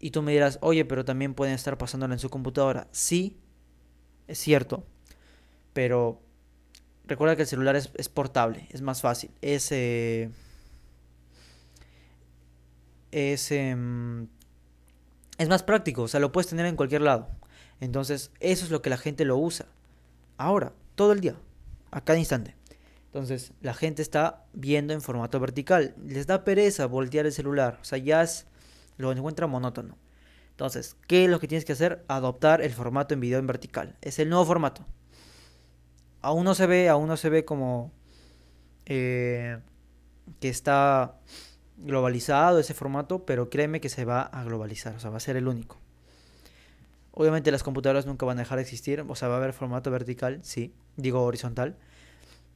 Y 0.00 0.12
tú 0.12 0.22
me 0.22 0.32
dirás, 0.32 0.58
oye, 0.62 0.84
pero 0.84 1.04
también 1.04 1.34
pueden 1.34 1.54
estar 1.54 1.76
pasándolo 1.76 2.14
en 2.14 2.20
su 2.20 2.30
computadora. 2.30 2.86
Sí, 2.90 3.36
es 4.28 4.38
cierto, 4.38 4.86
pero 5.72 6.22
recuerda 7.06 7.36
que 7.36 7.42
el 7.42 7.48
celular 7.48 7.76
es, 7.76 8.08
portable, 8.08 8.66
es 8.70 8.80
más 8.80 9.02
fácil, 9.02 9.30
es, 9.42 9.70
eh, 9.72 10.30
es, 13.10 13.50
em, 13.50 14.28
es 15.38 15.48
más 15.48 15.62
práctico, 15.62 16.02
o 16.02 16.08
sea, 16.08 16.20
lo 16.20 16.32
puedes 16.32 16.48
tener 16.48 16.66
en 16.66 16.76
cualquier 16.76 17.02
lado. 17.02 17.28
Entonces, 17.80 18.32
eso 18.40 18.64
es 18.64 18.70
lo 18.70 18.82
que 18.82 18.90
la 18.90 18.98
gente 18.98 19.24
lo 19.24 19.36
usa. 19.36 19.66
Ahora, 20.36 20.72
todo 20.96 21.12
el 21.12 21.20
día, 21.20 21.36
a 21.90 22.00
cada 22.00 22.18
instante. 22.18 22.56
Entonces, 23.06 23.52
la 23.60 23.72
gente 23.72 24.02
está 24.02 24.44
viendo 24.52 24.92
en 24.92 25.00
formato 25.00 25.40
vertical. 25.40 25.94
Les 26.04 26.26
da 26.26 26.44
pereza 26.44 26.86
voltear 26.86 27.24
el 27.24 27.32
celular. 27.32 27.78
O 27.80 27.84
sea, 27.84 27.98
ya 27.98 28.26
lo 28.96 29.12
encuentra 29.12 29.46
monótono. 29.46 29.96
Entonces, 30.50 30.96
¿qué 31.06 31.24
es 31.24 31.30
lo 31.30 31.38
que 31.38 31.48
tienes 31.48 31.64
que 31.64 31.72
hacer? 31.72 32.04
Adoptar 32.08 32.60
el 32.60 32.72
formato 32.72 33.14
en 33.14 33.20
video 33.20 33.38
en 33.38 33.46
vertical. 33.46 33.96
Es 34.02 34.18
el 34.18 34.28
nuevo 34.28 34.44
formato. 34.44 34.84
Aún 36.20 36.44
no 36.44 36.54
se 36.54 36.66
ve, 36.66 36.88
aún 36.88 37.06
no 37.06 37.16
se 37.16 37.30
ve 37.30 37.44
como 37.44 37.92
eh, 38.86 39.58
que 40.40 40.48
está 40.48 41.16
globalizado 41.78 42.58
ese 42.58 42.74
formato, 42.74 43.24
pero 43.24 43.50
créeme 43.50 43.80
que 43.80 43.88
se 43.88 44.04
va 44.04 44.22
a 44.22 44.44
globalizar. 44.44 44.94
O 44.96 45.00
sea, 45.00 45.10
va 45.10 45.16
a 45.16 45.20
ser 45.20 45.36
el 45.36 45.48
único. 45.48 45.78
Obviamente 47.12 47.50
las 47.50 47.62
computadoras 47.62 48.06
nunca 48.06 48.26
van 48.26 48.38
a 48.38 48.42
dejar 48.42 48.58
de 48.58 48.62
existir, 48.62 49.04
o 49.06 49.14
sea, 49.16 49.28
va 49.28 49.34
a 49.34 49.38
haber 49.38 49.52
formato 49.52 49.90
vertical, 49.90 50.38
sí, 50.42 50.72
digo 50.96 51.22
horizontal, 51.22 51.76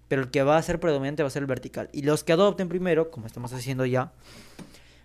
pero 0.06 0.22
el 0.22 0.30
que 0.30 0.42
va 0.42 0.56
a 0.56 0.62
ser 0.62 0.78
predominante 0.78 1.24
va 1.24 1.26
a 1.26 1.30
ser 1.30 1.42
el 1.42 1.48
vertical. 1.48 1.88
Y 1.92 2.02
los 2.02 2.22
que 2.22 2.32
adopten 2.32 2.68
primero, 2.68 3.10
como 3.10 3.26
estamos 3.26 3.52
haciendo 3.52 3.86
ya, 3.86 4.12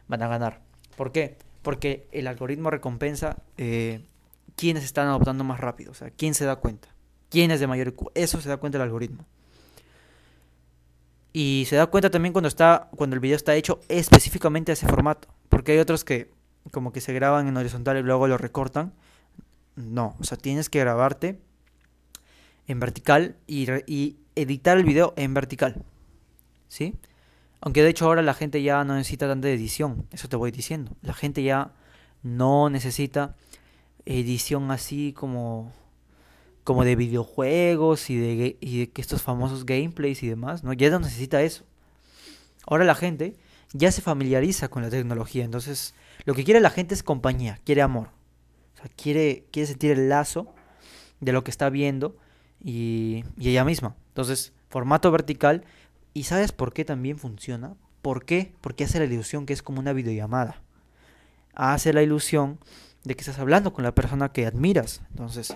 van 0.07 0.21
a 0.21 0.27
ganar. 0.27 0.61
¿Por 0.95 1.11
qué? 1.11 1.37
Porque 1.63 2.07
el 2.11 2.27
algoritmo 2.27 2.69
recompensa 2.69 3.37
eh, 3.57 4.01
quienes 4.55 4.83
están 4.83 5.07
adoptando 5.07 5.43
más 5.43 5.59
rápido, 5.59 5.91
o 5.91 5.95
sea, 5.95 6.11
quién 6.11 6.35
se 6.35 6.45
da 6.45 6.57
cuenta, 6.57 6.89
quién 7.29 7.49
es 7.51 7.59
de 7.59 7.67
mayor 7.67 7.95
Eso 8.13 8.41
se 8.41 8.49
da 8.49 8.57
cuenta 8.57 8.77
el 8.77 8.83
algoritmo. 8.83 9.25
Y 11.39 11.65
se 11.67 11.75
da 11.75 11.85
cuenta 11.85 12.09
también 12.09 12.33
cuando 12.33 12.47
está 12.47 12.89
cuando 12.95 13.15
el 13.15 13.19
video 13.19 13.35
está 13.35 13.53
hecho 13.53 13.79
específicamente 13.89 14.71
a 14.71 14.73
ese 14.73 14.87
formato, 14.87 15.27
porque 15.49 15.73
hay 15.73 15.77
otros 15.77 16.03
que 16.03 16.31
como 16.71 16.91
que 16.91 16.99
se 16.99 17.13
graban 17.13 17.47
en 17.47 17.55
horizontal 17.55 17.95
y 17.95 18.01
luego 18.01 18.27
lo 18.27 18.39
recortan. 18.39 18.91
No, 19.75 20.15
o 20.19 20.23
sea, 20.23 20.35
tienes 20.35 20.67
que 20.71 20.79
grabarte 20.79 21.39
en 22.65 22.79
vertical 22.79 23.35
y, 23.45 23.67
y 23.85 24.17
editar 24.33 24.79
el 24.79 24.83
video 24.83 25.13
en 25.15 25.35
vertical. 25.35 25.85
¿Sí? 26.69 26.95
Aunque 27.61 27.83
de 27.83 27.89
hecho 27.89 28.05
ahora 28.05 28.23
la 28.23 28.33
gente 28.33 28.63
ya 28.63 28.83
no 28.83 28.95
necesita 28.95 29.27
tanta 29.27 29.47
edición, 29.47 30.07
eso 30.11 30.27
te 30.27 30.37
voy 30.37 30.49
diciendo. 30.49 30.97
La 31.03 31.13
gente 31.13 31.43
ya 31.43 31.71
no 32.23 32.71
necesita 32.71 33.35
edición 34.05 34.71
así 34.71 35.13
como 35.13 35.71
como 36.67 36.83
de 36.83 36.97
videojuegos 36.97 38.09
y 38.09 38.17
de, 38.17 38.57
y 38.59 38.87
de 38.87 38.91
estos 38.97 39.21
famosos 39.21 39.65
gameplays 39.65 40.21
y 40.21 40.27
demás, 40.27 40.65
¿no? 40.65 40.73
Ya 40.73 40.89
no 40.89 40.99
necesita 40.99 41.41
eso. 41.41 41.63
Ahora 42.65 42.83
la 42.83 42.93
gente 42.93 43.37
ya 43.71 43.89
se 43.89 44.01
familiariza 44.01 44.67
con 44.67 44.83
la 44.83 44.89
tecnología, 44.89 45.45
entonces 45.45 45.93
lo 46.25 46.33
que 46.33 46.43
quiere 46.43 46.59
la 46.59 46.69
gente 46.69 46.93
es 46.93 47.03
compañía, 47.03 47.57
quiere 47.63 47.83
amor. 47.83 48.09
O 48.73 48.81
sea, 48.81 48.91
quiere, 48.97 49.45
quiere 49.49 49.65
sentir 49.65 49.91
el 49.91 50.09
lazo 50.09 50.53
de 51.21 51.31
lo 51.31 51.45
que 51.45 51.51
está 51.51 51.69
viendo 51.69 52.17
y, 52.61 53.23
y 53.37 53.47
ella 53.47 53.63
misma. 53.63 53.95
Entonces, 54.09 54.51
formato 54.67 55.09
vertical. 55.09 55.63
¿Y 56.13 56.23
sabes 56.23 56.51
por 56.51 56.73
qué 56.73 56.83
también 56.83 57.17
funciona? 57.17 57.75
¿Por 58.01 58.25
qué? 58.25 58.51
Porque 58.59 58.83
hace 58.83 58.99
la 58.99 59.05
ilusión 59.05 59.45
que 59.45 59.53
es 59.53 59.63
como 59.63 59.79
una 59.79 59.93
videollamada. 59.93 60.61
Hace 61.53 61.93
la 61.93 62.03
ilusión 62.03 62.59
de 63.05 63.15
que 63.15 63.21
estás 63.21 63.39
hablando 63.39 63.71
con 63.71 63.85
la 63.85 63.95
persona 63.95 64.33
que 64.33 64.45
admiras. 64.45 65.01
Entonces, 65.11 65.55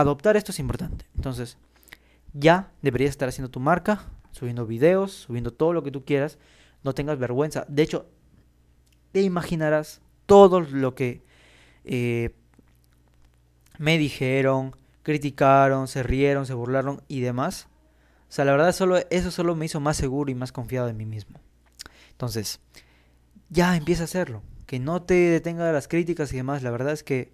adoptar 0.00 0.36
esto 0.36 0.52
es 0.52 0.58
importante. 0.58 1.06
Entonces, 1.14 1.58
ya 2.32 2.70
deberías 2.82 3.10
estar 3.10 3.28
haciendo 3.28 3.50
tu 3.50 3.60
marca, 3.60 4.04
subiendo 4.32 4.66
videos, 4.66 5.12
subiendo 5.12 5.52
todo 5.52 5.72
lo 5.72 5.82
que 5.82 5.90
tú 5.90 6.04
quieras. 6.04 6.38
No 6.82 6.94
tengas 6.94 7.18
vergüenza. 7.18 7.64
De 7.68 7.82
hecho, 7.82 8.06
te 9.12 9.22
imaginarás 9.22 10.00
todo 10.26 10.60
lo 10.60 10.94
que 10.94 11.22
eh, 11.84 12.34
me 13.78 13.98
dijeron, 13.98 14.74
criticaron, 15.02 15.88
se 15.88 16.02
rieron, 16.02 16.46
se 16.46 16.54
burlaron 16.54 17.02
y 17.08 17.20
demás. 17.20 17.68
O 18.28 18.32
sea, 18.32 18.44
la 18.44 18.52
verdad 18.52 18.72
solo, 18.72 18.98
eso 19.10 19.30
solo 19.30 19.54
me 19.54 19.66
hizo 19.66 19.80
más 19.80 19.96
seguro 19.96 20.30
y 20.30 20.34
más 20.34 20.52
confiado 20.52 20.88
en 20.88 20.96
mí 20.96 21.06
mismo. 21.06 21.40
Entonces, 22.10 22.60
ya 23.48 23.76
empieza 23.76 24.02
a 24.02 24.06
hacerlo. 24.06 24.42
Que 24.66 24.80
no 24.80 25.02
te 25.02 25.14
detenga 25.14 25.64
de 25.64 25.72
las 25.72 25.86
críticas 25.86 26.32
y 26.32 26.36
demás. 26.36 26.62
La 26.62 26.70
verdad 26.70 26.92
es 26.92 27.04
que, 27.04 27.32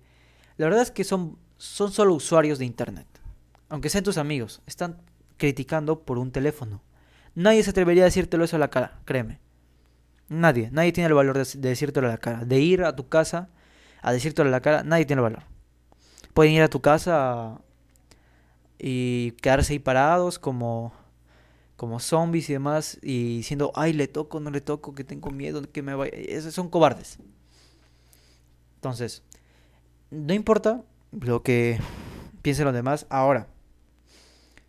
la 0.63 0.69
verdad 0.69 0.83
es 0.83 0.93
que 0.93 1.03
son 1.03 1.39
son 1.63 1.93
solo 1.93 2.15
usuarios 2.15 2.59
de 2.59 2.65
Internet. 2.65 3.07
Aunque 3.69 3.89
sean 3.89 4.03
tus 4.03 4.19
amigos, 4.19 4.63
están 4.67 5.01
criticando 5.37 6.01
por 6.01 6.19
un 6.19 6.33
teléfono. 6.33 6.83
Nadie 7.37 7.63
se 7.63 7.71
atrevería 7.71 8.03
a 8.03 8.07
decírtelo 8.07 8.45
eso 8.45 8.57
a 8.57 8.59
la 8.59 8.69
cara, 8.69 9.01
créeme. 9.05 9.39
Nadie, 10.29 10.71
nadie 10.73 10.93
tiene 10.93 11.07
el 11.07 11.15
valor 11.15 11.39
de, 11.39 11.59
decírtelo 11.61 12.09
a 12.09 12.11
la 12.11 12.19
cara. 12.19 12.45
De 12.45 12.59
ir 12.59 12.83
a 12.83 12.97
tu 12.97 13.09
casa 13.09 13.49
a 14.03 14.13
decírtelo 14.13 14.49
a 14.49 14.51
la 14.53 14.61
cara, 14.61 14.83
nadie 14.83 15.05
tiene 15.05 15.21
el 15.21 15.25
valor. 15.25 15.45
Pueden 16.35 16.53
ir 16.53 16.63
a 16.63 16.69
tu 16.69 16.81
casa 16.81 17.61
y 18.79 19.31
quedarse 19.41 19.73
ahí 19.73 19.79
parados 19.79 20.41
como, 20.41 20.93
como 21.77 22.01
zombies 22.01 22.51
y 22.51 22.55
demás 22.55 22.99
y 23.03 23.37
diciendo, 23.37 23.71
ay, 23.77 23.93
le 23.93 24.09
toco, 24.09 24.41
no 24.41 24.51
le 24.51 24.61
toco, 24.61 24.95
que 24.95 25.05
tengo 25.05 25.31
miedo, 25.31 25.63
que 25.71 25.83
me 25.83 25.95
vaya. 25.95 26.13
Esos 26.13 26.55
son 26.55 26.69
cobardes. 26.69 27.19
Entonces, 28.75 29.23
no 30.13 30.35
importa 30.35 30.85
lo 31.11 31.43
que 31.43 31.81
piensen 32.43 32.67
los 32.67 32.75
demás. 32.75 33.07
Ahora, 33.09 33.49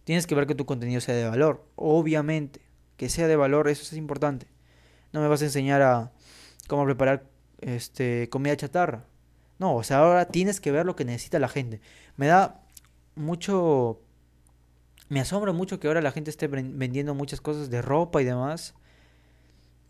tienes 0.06 0.25
que 0.25 0.36
ver 0.36 0.47
que 0.47 0.56
tu 0.56 0.65
contenido 0.65 1.01
sea 1.01 1.15
de 1.15 1.29
valor. 1.29 1.67
Obviamente, 1.75 2.62
que 2.97 3.10
sea 3.10 3.27
de 3.27 3.36
valor, 3.36 3.67
eso 3.67 3.84
es 3.84 3.93
importante. 3.93 4.47
No 5.12 5.21
me 5.21 5.27
vas 5.27 5.41
a 5.41 5.45
enseñar 5.45 5.82
a 5.82 6.12
cómo 6.67 6.86
preparar 6.86 7.25
este 7.60 8.29
comida 8.29 8.56
chatarra. 8.56 9.06
No, 9.60 9.75
o 9.75 9.84
sea, 9.84 9.99
ahora 9.99 10.25
tienes 10.25 10.62
que 10.62 10.71
ver 10.71 10.86
lo 10.86 10.95
que 10.95 11.06
necesita 11.06 11.39
la 11.39 11.49
gente. 11.49 11.82
Me 12.15 12.27
da 12.27 12.63
mucho 13.15 13.99
me 15.10 15.19
asombra 15.19 15.51
mucho 15.51 15.79
que 15.79 15.88
ahora 15.88 16.01
la 16.01 16.12
gente 16.12 16.32
esté 16.32 16.47
vendiendo 16.47 17.13
muchas 17.13 17.41
cosas 17.41 17.69
de 17.69 17.82
ropa 17.82 18.21
y 18.21 18.25
demás. 18.25 18.75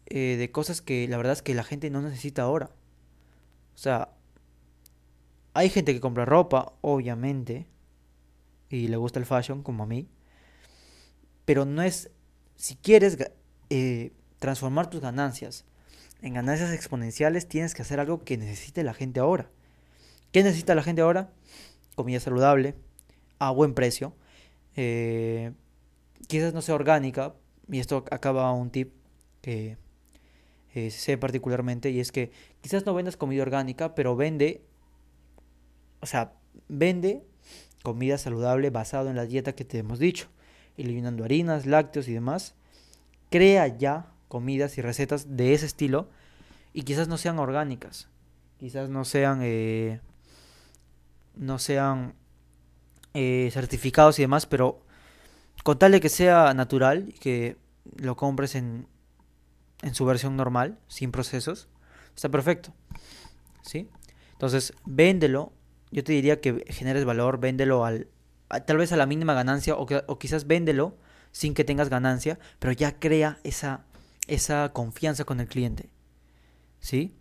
Eh, 0.08 0.36
de 0.38 0.52
cosas 0.52 0.82
que 0.82 1.08
la 1.08 1.18
verdad 1.18 1.34
es 1.34 1.42
que 1.42 1.54
la 1.54 1.64
gente 1.64 1.90
no 1.92 2.02
necesita 2.02 2.42
ahora. 2.42 2.72
O 3.76 3.78
sea, 3.78 4.10
hay 5.54 5.70
gente 5.70 5.94
que 5.94 6.00
compra 6.00 6.26
ropa, 6.26 6.74
obviamente, 6.82 7.68
y 8.70 8.88
le 8.88 8.98
gusta 8.98 9.20
el 9.20 9.26
fashion, 9.26 9.62
como 9.62 9.84
a 9.84 9.88
mí. 9.88 10.08
Pero 11.46 11.66
no 11.66 11.84
es, 11.84 12.10
si 12.56 12.76
quieres 12.76 13.18
eh, 13.70 14.14
transformar 14.40 14.90
tus 14.90 15.02
ganancias 15.02 15.66
en 16.22 16.34
ganancias 16.34 16.74
exponenciales, 16.74 17.48
tienes 17.48 17.76
que 17.76 17.82
hacer 17.82 18.00
algo 18.00 18.24
que 18.24 18.38
necesite 18.38 18.84
la 18.84 18.94
gente 18.94 19.20
ahora. 19.20 19.50
¿Qué 20.32 20.42
necesita 20.42 20.74
la 20.74 20.82
gente 20.82 21.02
ahora? 21.02 21.32
Comida 21.96 22.20
saludable, 22.20 22.76
a 23.40 23.52
buen 23.52 23.74
precio. 23.74 24.16
Eh, 24.76 25.52
quizás 26.28 26.54
no 26.54 26.62
sea 26.62 26.76
orgánica, 26.76 27.36
y 27.70 27.80
esto 27.80 28.06
acaba 28.10 28.52
un 28.54 28.72
tip 28.72 28.94
que 29.42 29.78
eh, 30.74 30.90
sé 30.90 31.18
particularmente, 31.18 31.92
y 31.92 32.00
es 32.00 32.12
que 32.12 32.32
quizás 32.62 32.86
no 32.86 32.96
vendas 32.96 33.18
comida 33.18 33.44
orgánica, 33.44 33.94
pero 33.94 34.16
vende 34.16 34.66
o 36.04 36.06
sea, 36.06 36.34
vende 36.68 37.26
comida 37.82 38.18
saludable 38.18 38.70
basado 38.70 39.10
en 39.10 39.16
la 39.16 39.26
dieta 39.26 39.56
que 39.56 39.64
te 39.64 39.78
hemos 39.78 40.00
dicho, 40.00 40.28
eliminando 40.76 41.24
harinas, 41.24 41.66
lácteos 41.66 42.10
y 42.10 42.14
demás. 42.14 42.56
Crea 43.30 43.68
ya 43.68 44.12
comidas 44.28 44.78
y 44.78 44.82
recetas 44.82 45.38
de 45.38 45.54
ese 45.54 45.66
estilo 45.66 46.10
y 46.74 46.84
quizás 46.84 47.08
no 47.08 47.18
sean 47.18 47.40
orgánicas, 47.40 48.10
quizás 48.58 48.90
no 48.90 49.06
sean 49.06 49.40
eh, 49.44 50.02
no 51.36 51.58
sean 51.58 52.16
eh, 53.14 53.50
certificados 53.54 54.20
y 54.20 54.24
demás, 54.24 54.46
pero 54.46 54.82
con 55.64 55.80
tal 55.80 55.94
de 55.94 56.02
que 56.02 56.10
sea 56.10 56.54
natural 56.54 57.06
y 57.08 57.14
que 57.14 57.56
lo 57.96 58.18
compres 58.18 58.56
en, 58.56 58.88
en 59.82 59.96
su 59.96 60.04
versión 60.04 60.36
normal, 60.36 60.78
sin 60.88 61.14
procesos, 61.14 61.70
está 62.14 62.28
perfecto. 62.28 62.74
¿Sí? 63.62 63.90
Entonces, 64.34 64.74
véndelo 64.84 65.54
yo 65.94 66.04
te 66.04 66.12
diría 66.12 66.42
que 66.42 66.66
generes 66.70 67.06
valor, 67.06 67.40
véndelo 67.40 67.86
al, 67.86 68.08
tal 68.66 68.78
vez 68.78 68.92
a 68.92 68.98
la 68.98 69.06
mínima 69.06 69.36
ganancia 69.36 69.76
o, 69.76 70.18
quizás 70.18 70.48
véndelo 70.48 70.98
sin 71.32 71.54
que 71.54 71.64
tengas 71.64 71.90
ganancia, 71.90 72.40
pero 72.58 72.74
ya 72.74 73.00
crea 73.00 73.38
esa, 73.44 73.86
esa 74.28 74.74
confianza 74.74 75.24
con 75.24 75.40
el 75.40 75.48
cliente. 75.48 75.92
¿Sí? 76.80 77.16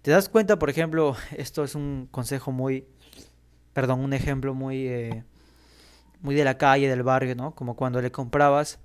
¿Te 0.00 0.10
das 0.10 0.30
cuenta, 0.30 0.58
por 0.58 0.70
ejemplo, 0.70 1.16
esto 1.36 1.64
es 1.64 1.74
un 1.74 2.08
consejo 2.10 2.50
muy, 2.50 2.86
perdón, 3.74 4.00
un 4.00 4.14
ejemplo 4.14 4.54
muy, 4.54 4.88
eh, 4.88 5.22
muy 6.22 6.34
de 6.34 6.44
la 6.44 6.56
calle, 6.56 6.88
del 6.88 7.02
barrio, 7.02 7.34
¿no? 7.36 7.54
Como 7.54 7.76
cuando 7.76 8.00
le 8.00 8.10
comprabas 8.10 8.78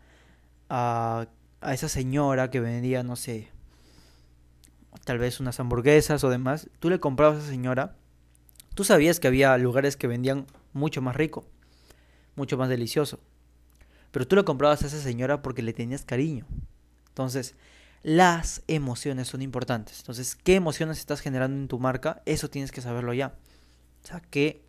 a, 0.68 1.28
a 1.62 1.74
esa 1.74 1.88
señora 1.88 2.50
que 2.50 2.60
vendía, 2.60 3.04
no 3.04 3.16
sé, 3.16 3.48
tal 5.06 5.18
vez 5.18 5.40
unas 5.40 5.62
hamburguesas 5.62 6.26
o 6.26 6.30
demás, 6.30 6.70
tú 6.80 6.90
le 6.90 7.00
comprabas 7.00 7.38
a 7.38 7.40
esa 7.40 7.50
señora 7.50 7.96
Tú 8.80 8.86
sabías 8.86 9.20
que 9.20 9.28
había 9.28 9.58
lugares 9.58 9.98
que 9.98 10.08
vendían 10.08 10.48
mucho 10.72 11.02
más 11.02 11.14
rico, 11.14 11.46
mucho 12.38 12.58
más 12.58 12.70
delicioso. 12.70 13.20
Pero 14.12 14.26
tú 14.26 14.38
lo 14.38 14.46
comprabas 14.46 14.84
a 14.84 14.88
esa 14.88 15.02
señora 15.02 15.42
porque 15.42 15.62
le 15.62 15.74
tenías 15.74 16.06
cariño. 16.06 16.46
Entonces, 17.10 17.56
las 18.04 18.62
emociones 18.68 19.28
son 19.28 19.42
importantes. 19.42 20.00
Entonces, 20.00 20.34
¿qué 20.34 20.56
emociones 20.56 20.98
estás 20.98 21.20
generando 21.20 21.58
en 21.58 21.68
tu 21.68 21.78
marca? 21.78 22.22
Eso 22.26 22.50
tienes 22.50 22.72
que 22.72 22.80
saberlo 22.80 23.14
ya. 23.14 23.34
O 24.02 24.08
sea, 24.08 24.22
¿qué, 24.22 24.64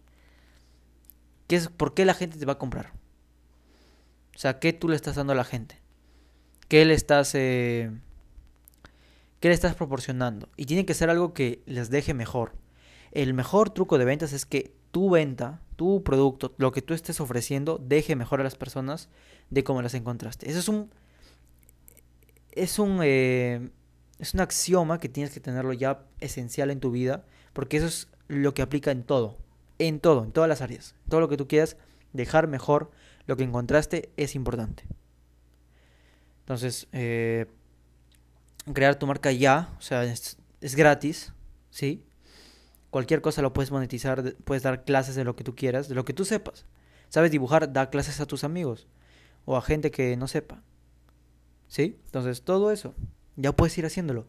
es, 1.48 1.68
¿por 1.68 1.94
qué 1.94 2.04
la 2.04 2.14
gente 2.14 2.36
te 2.36 2.46
va 2.46 2.54
a 2.54 2.58
comprar? 2.58 2.90
O 4.34 4.38
sea, 4.40 4.58
¿qué 4.58 4.72
tú 4.72 4.88
le 4.88 4.96
estás 4.96 5.14
dando 5.14 5.34
a 5.34 5.36
la 5.36 5.44
gente? 5.44 5.78
¿Qué 6.66 6.84
le 6.84 6.94
estás, 6.94 7.32
eh, 7.36 7.92
qué 9.38 9.46
le 9.46 9.54
estás 9.54 9.76
proporcionando? 9.76 10.48
Y 10.56 10.66
tiene 10.66 10.84
que 10.84 10.94
ser 10.94 11.10
algo 11.10 11.32
que 11.32 11.62
les 11.66 11.90
deje 11.90 12.12
mejor. 12.12 12.58
El 13.12 13.34
mejor 13.34 13.70
truco 13.70 13.98
de 13.98 14.04
ventas 14.04 14.32
es 14.32 14.46
que 14.46 14.74
tu 14.90 15.10
venta, 15.10 15.60
tu 15.76 16.02
producto, 16.02 16.54
lo 16.58 16.72
que 16.72 16.82
tú 16.82 16.94
estés 16.94 17.20
ofreciendo, 17.20 17.78
deje 17.78 18.16
mejor 18.16 18.40
a 18.40 18.44
las 18.44 18.56
personas 18.56 19.08
de 19.50 19.64
cómo 19.64 19.82
las 19.82 19.94
encontraste. 19.94 20.48
Eso 20.48 20.58
es 20.58 20.68
un. 20.68 20.90
Es 22.52 22.78
un. 22.78 23.00
Eh, 23.02 23.70
es 24.18 24.34
un 24.34 24.40
axioma 24.40 25.00
que 25.00 25.08
tienes 25.08 25.32
que 25.32 25.40
tenerlo 25.40 25.72
ya 25.72 26.04
esencial 26.20 26.70
en 26.70 26.80
tu 26.80 26.90
vida. 26.90 27.24
Porque 27.52 27.78
eso 27.78 27.86
es 27.86 28.08
lo 28.28 28.54
que 28.54 28.62
aplica 28.62 28.90
en 28.90 29.02
todo. 29.02 29.38
En 29.78 30.00
todo, 30.00 30.24
en 30.24 30.32
todas 30.32 30.48
las 30.48 30.60
áreas. 30.60 30.94
Todo 31.08 31.20
lo 31.20 31.28
que 31.28 31.36
tú 31.36 31.48
quieras 31.48 31.76
dejar 32.12 32.46
mejor 32.46 32.90
lo 33.26 33.36
que 33.36 33.44
encontraste 33.44 34.10
es 34.16 34.34
importante. 34.34 34.84
Entonces, 36.40 36.88
eh, 36.92 37.46
crear 38.72 38.96
tu 38.96 39.06
marca 39.06 39.30
ya, 39.32 39.74
o 39.78 39.82
sea, 39.82 40.04
es, 40.04 40.36
es 40.60 40.74
gratis, 40.74 41.32
¿sí? 41.70 42.04
Cualquier 42.90 43.20
cosa 43.20 43.40
lo 43.42 43.52
puedes 43.52 43.70
monetizar, 43.70 44.34
puedes 44.44 44.62
dar 44.62 44.84
clases 44.84 45.14
de 45.14 45.24
lo 45.24 45.36
que 45.36 45.44
tú 45.44 45.54
quieras, 45.54 45.88
de 45.88 45.94
lo 45.94 46.04
que 46.04 46.12
tú 46.12 46.24
sepas. 46.24 46.66
¿Sabes 47.08 47.30
dibujar? 47.30 47.72
Da 47.72 47.90
clases 47.90 48.20
a 48.20 48.26
tus 48.26 48.44
amigos 48.44 48.86
o 49.44 49.56
a 49.56 49.62
gente 49.62 49.90
que 49.90 50.16
no 50.16 50.28
sepa. 50.28 50.62
¿Sí? 51.68 51.98
Entonces, 52.06 52.42
todo 52.42 52.72
eso, 52.72 52.94
ya 53.36 53.52
puedes 53.52 53.76
ir 53.78 53.86
haciéndolo. 53.86 54.26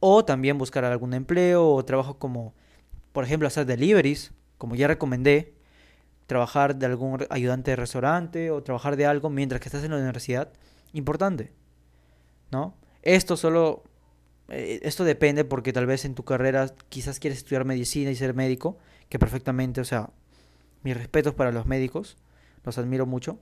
O 0.00 0.24
también 0.24 0.58
buscar 0.58 0.84
algún 0.84 1.14
empleo 1.14 1.66
o 1.66 1.84
trabajo 1.84 2.18
como, 2.18 2.54
por 3.12 3.24
ejemplo, 3.24 3.46
hacer 3.46 3.66
deliveries, 3.66 4.32
como 4.58 4.74
ya 4.74 4.86
recomendé, 4.86 5.54
trabajar 6.26 6.76
de 6.76 6.86
algún 6.86 7.26
ayudante 7.30 7.70
de 7.70 7.76
restaurante 7.76 8.50
o 8.50 8.62
trabajar 8.62 8.96
de 8.96 9.06
algo 9.06 9.30
mientras 9.30 9.60
que 9.60 9.68
estás 9.68 9.84
en 9.84 9.90
la 9.92 9.96
universidad. 9.96 10.52
Importante. 10.92 11.52
¿No? 12.50 12.74
Esto 13.02 13.36
solo 13.36 13.84
esto 14.48 15.04
depende 15.04 15.44
porque 15.44 15.72
tal 15.72 15.86
vez 15.86 16.04
en 16.04 16.14
tu 16.14 16.24
carrera 16.24 16.74
quizás 16.88 17.18
quieres 17.18 17.38
estudiar 17.38 17.64
medicina 17.64 18.10
y 18.10 18.16
ser 18.16 18.34
médico, 18.34 18.78
que 19.08 19.18
perfectamente, 19.18 19.80
o 19.80 19.84
sea, 19.84 20.10
mis 20.82 20.96
respetos 20.96 21.34
para 21.34 21.52
los 21.52 21.66
médicos, 21.66 22.16
los 22.64 22.78
admiro 22.78 23.06
mucho. 23.06 23.38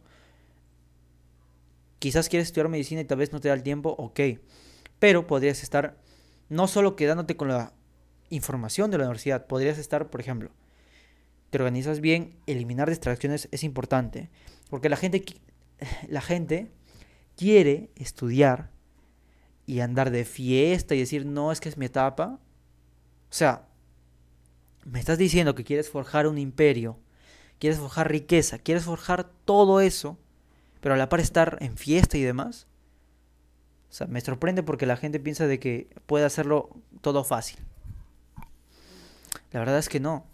Quizás 1.99 2.29
quieres 2.29 2.49
estudiar 2.49 2.69
medicina 2.69 3.01
y 3.01 3.05
tal 3.05 3.19
vez 3.19 3.33
no 3.33 3.41
te 3.41 3.49
da 3.49 3.55
el 3.55 3.63
tiempo, 3.63 3.95
ok. 3.99 4.21
Pero 4.99 5.27
podrías 5.27 5.63
estar 5.63 5.99
no 6.49 6.67
solo 6.67 6.97
quedándote 6.97 7.37
con 7.37 7.49
la 7.49 7.73
información 8.31 8.91
de 8.91 8.99
la 8.99 9.05
universidad, 9.05 9.47
podrías 9.47 9.79
estar, 9.79 10.11
por 10.11 10.21
ejemplo, 10.21 10.51
te 11.51 11.59
organizas 11.59 12.01
bien, 12.01 12.37
eliminar 12.47 12.89
distracciones 12.89 13.49
es 13.51 13.65
importante, 13.65 14.31
porque 14.69 14.89
la 14.89 14.97
gente 14.97 15.25
la 16.09 16.21
gente 16.21 16.71
quiere 17.37 17.91
estudiar 17.97 18.71
y 19.71 19.83
andar 19.83 20.11
de 20.11 20.25
fiesta 20.25 20.97
y 20.97 20.99
decir, 20.99 21.25
no, 21.25 21.53
es 21.53 21.61
que 21.61 21.69
es 21.69 21.77
mi 21.77 21.87
etapa. 21.87 22.41
O 23.31 23.33
sea, 23.33 23.69
me 24.85 24.99
estás 24.99 25.17
diciendo 25.17 25.55
que 25.55 25.63
quieres 25.63 25.89
forjar 25.89 26.27
un 26.27 26.39
imperio, 26.39 26.99
quieres 27.61 27.79
forjar 27.79 28.11
riqueza, 28.11 28.59
quieres 28.59 28.83
forjar 28.83 29.31
todo 29.45 29.81
eso, 29.81 30.19
pero 30.81 30.97
a 30.97 30.99
la 30.99 31.09
par 31.09 31.21
estar 31.21 31.57
en 31.61 31.77
fiesta 31.77 32.19
y 32.19 32.23
demás. 32.23 32.67
O 33.91 33.93
sea, 33.93 34.09
me 34.09 34.21
sorprende 34.21 34.65
porque 34.65 34.87
la 34.87 34.97
gente 34.97 35.21
piensa 35.21 35.47
de 35.47 35.61
que 35.61 35.89
puede 36.07 36.25
hacerlo 36.25 36.71
todo 37.01 37.23
fácil. 37.23 37.61
La 39.53 39.61
verdad 39.61 39.79
es 39.79 39.89
que 39.89 40.01
no. 40.01 40.27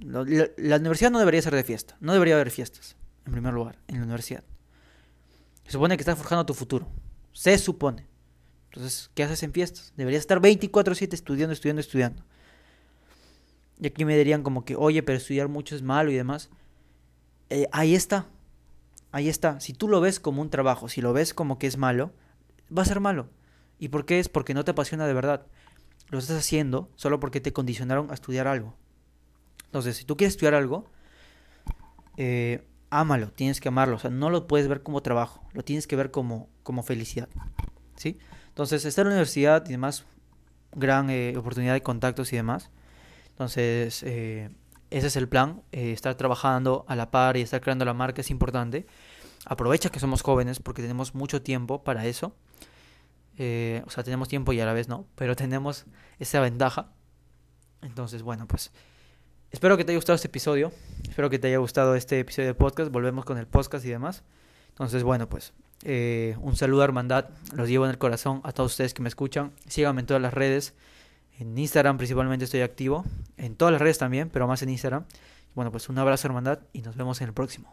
La, 0.00 0.26
la, 0.58 0.76
universidad 0.76 1.10
no 1.10 1.20
debería 1.20 1.40
ser 1.40 1.54
de 1.54 1.64
fiesta. 1.64 1.96
No 2.00 2.12
debería 2.12 2.34
haber 2.34 2.50
fiestas, 2.50 2.96
en 3.24 3.32
primer 3.32 3.54
lugar, 3.54 3.78
en 3.88 3.96
la 3.96 4.02
universidad. 4.02 4.44
Se 5.64 5.72
supone 5.72 5.96
que 5.96 6.02
estás 6.02 6.18
forjando 6.18 6.44
tu 6.44 6.52
futuro. 6.52 6.86
Se 7.32 7.56
supone. 7.56 8.07
Entonces, 8.70 9.10
¿qué 9.14 9.22
haces 9.22 9.42
en 9.42 9.52
fiestas? 9.52 9.92
Deberías 9.96 10.20
estar 10.20 10.40
24/7 10.40 11.14
estudiando, 11.14 11.52
estudiando, 11.52 11.80
estudiando. 11.80 12.22
Y 13.80 13.86
aquí 13.86 14.04
me 14.04 14.16
dirían 14.16 14.42
como 14.42 14.64
que, 14.64 14.76
oye, 14.76 15.02
pero 15.02 15.18
estudiar 15.18 15.48
mucho 15.48 15.76
es 15.76 15.82
malo 15.82 16.10
y 16.10 16.16
demás. 16.16 16.50
Eh, 17.50 17.68
ahí 17.72 17.94
está. 17.94 18.26
Ahí 19.12 19.28
está. 19.28 19.60
Si 19.60 19.72
tú 19.72 19.88
lo 19.88 20.00
ves 20.00 20.20
como 20.20 20.42
un 20.42 20.50
trabajo, 20.50 20.88
si 20.88 21.00
lo 21.00 21.12
ves 21.12 21.32
como 21.32 21.58
que 21.58 21.66
es 21.66 21.76
malo, 21.76 22.12
va 22.76 22.82
a 22.82 22.86
ser 22.86 23.00
malo. 23.00 23.28
¿Y 23.78 23.88
por 23.88 24.04
qué 24.04 24.18
es? 24.18 24.28
Porque 24.28 24.54
no 24.54 24.64
te 24.64 24.72
apasiona 24.72 25.06
de 25.06 25.14
verdad. 25.14 25.46
Lo 26.08 26.18
estás 26.18 26.38
haciendo 26.38 26.90
solo 26.96 27.20
porque 27.20 27.40
te 27.40 27.52
condicionaron 27.52 28.10
a 28.10 28.14
estudiar 28.14 28.48
algo. 28.48 28.74
Entonces, 29.66 29.96
si 29.96 30.04
tú 30.04 30.16
quieres 30.16 30.34
estudiar 30.34 30.54
algo, 30.54 30.86
eh, 32.16 32.64
ámalo, 32.90 33.30
tienes 33.30 33.60
que 33.60 33.68
amarlo. 33.68 33.96
O 33.96 33.98
sea, 33.98 34.10
no 34.10 34.30
lo 34.30 34.46
puedes 34.46 34.68
ver 34.68 34.82
como 34.82 35.02
trabajo, 35.02 35.42
lo 35.52 35.62
tienes 35.62 35.86
que 35.86 35.96
ver 35.96 36.10
como, 36.10 36.48
como 36.62 36.82
felicidad. 36.82 37.28
¿Sí? 37.96 38.18
Entonces, 38.58 38.84
estar 38.86 39.04
en 39.06 39.10
la 39.10 39.14
universidad 39.14 39.64
y 39.68 39.70
demás, 39.70 40.04
gran 40.74 41.10
eh, 41.10 41.32
oportunidad 41.36 41.74
de 41.74 41.80
contactos 41.80 42.32
y 42.32 42.36
demás. 42.36 42.70
Entonces, 43.28 44.02
eh, 44.02 44.50
ese 44.90 45.06
es 45.06 45.14
el 45.14 45.28
plan, 45.28 45.62
eh, 45.70 45.92
estar 45.92 46.16
trabajando 46.16 46.84
a 46.88 46.96
la 46.96 47.12
par 47.12 47.36
y 47.36 47.42
estar 47.42 47.60
creando 47.60 47.84
la 47.84 47.94
marca 47.94 48.20
es 48.20 48.32
importante. 48.32 48.84
Aprovecha 49.44 49.90
que 49.90 50.00
somos 50.00 50.22
jóvenes 50.22 50.58
porque 50.58 50.82
tenemos 50.82 51.14
mucho 51.14 51.40
tiempo 51.40 51.84
para 51.84 52.04
eso. 52.06 52.34
o 53.36 53.90
sea, 53.90 54.02
tenemos 54.02 54.26
tiempo 54.26 54.52
y 54.52 54.58
a 54.58 54.66
la 54.66 54.72
vez 54.72 54.88
no, 54.88 55.06
pero 55.14 55.36
tenemos 55.44 55.86
esa 56.18 56.40
ventaja. 56.40 56.90
Entonces, 57.80 58.24
bueno, 58.24 58.48
pues 58.48 58.72
espero 59.52 59.76
que 59.76 59.84
te 59.84 59.92
haya 59.92 59.98
gustado 59.98 60.16
este 60.16 60.26
episodio. 60.26 60.72
Espero 61.08 61.30
que 61.30 61.38
te 61.38 61.46
haya 61.46 61.58
gustado 61.58 61.94
este 61.94 62.18
episodio 62.18 62.48
de 62.48 62.54
podcast. 62.54 62.90
Volvemos 62.90 63.24
con 63.24 63.38
el 63.38 63.46
podcast 63.46 63.84
y 63.84 63.90
demás. 63.90 64.24
Entonces, 64.70 65.04
bueno, 65.04 65.28
pues 65.28 65.52
eh, 65.84 66.36
un 66.40 66.56
saludo, 66.56 66.84
hermandad. 66.84 67.26
Los 67.54 67.68
llevo 67.68 67.84
en 67.84 67.90
el 67.90 67.98
corazón 67.98 68.40
a 68.44 68.52
todos 68.52 68.72
ustedes 68.72 68.94
que 68.94 69.02
me 69.02 69.08
escuchan. 69.08 69.52
Síganme 69.66 70.00
en 70.00 70.06
todas 70.06 70.22
las 70.22 70.34
redes. 70.34 70.74
En 71.38 71.56
Instagram 71.56 71.96
principalmente 71.98 72.44
estoy 72.44 72.60
activo. 72.60 73.04
En 73.36 73.54
todas 73.54 73.72
las 73.72 73.80
redes 73.80 73.98
también, 73.98 74.30
pero 74.30 74.46
más 74.46 74.62
en 74.62 74.70
Instagram. 74.70 75.04
Bueno, 75.54 75.70
pues 75.70 75.88
un 75.88 75.98
abrazo, 75.98 76.26
hermandad, 76.28 76.60
y 76.72 76.82
nos 76.82 76.96
vemos 76.96 77.20
en 77.20 77.28
el 77.28 77.34
próximo. 77.34 77.72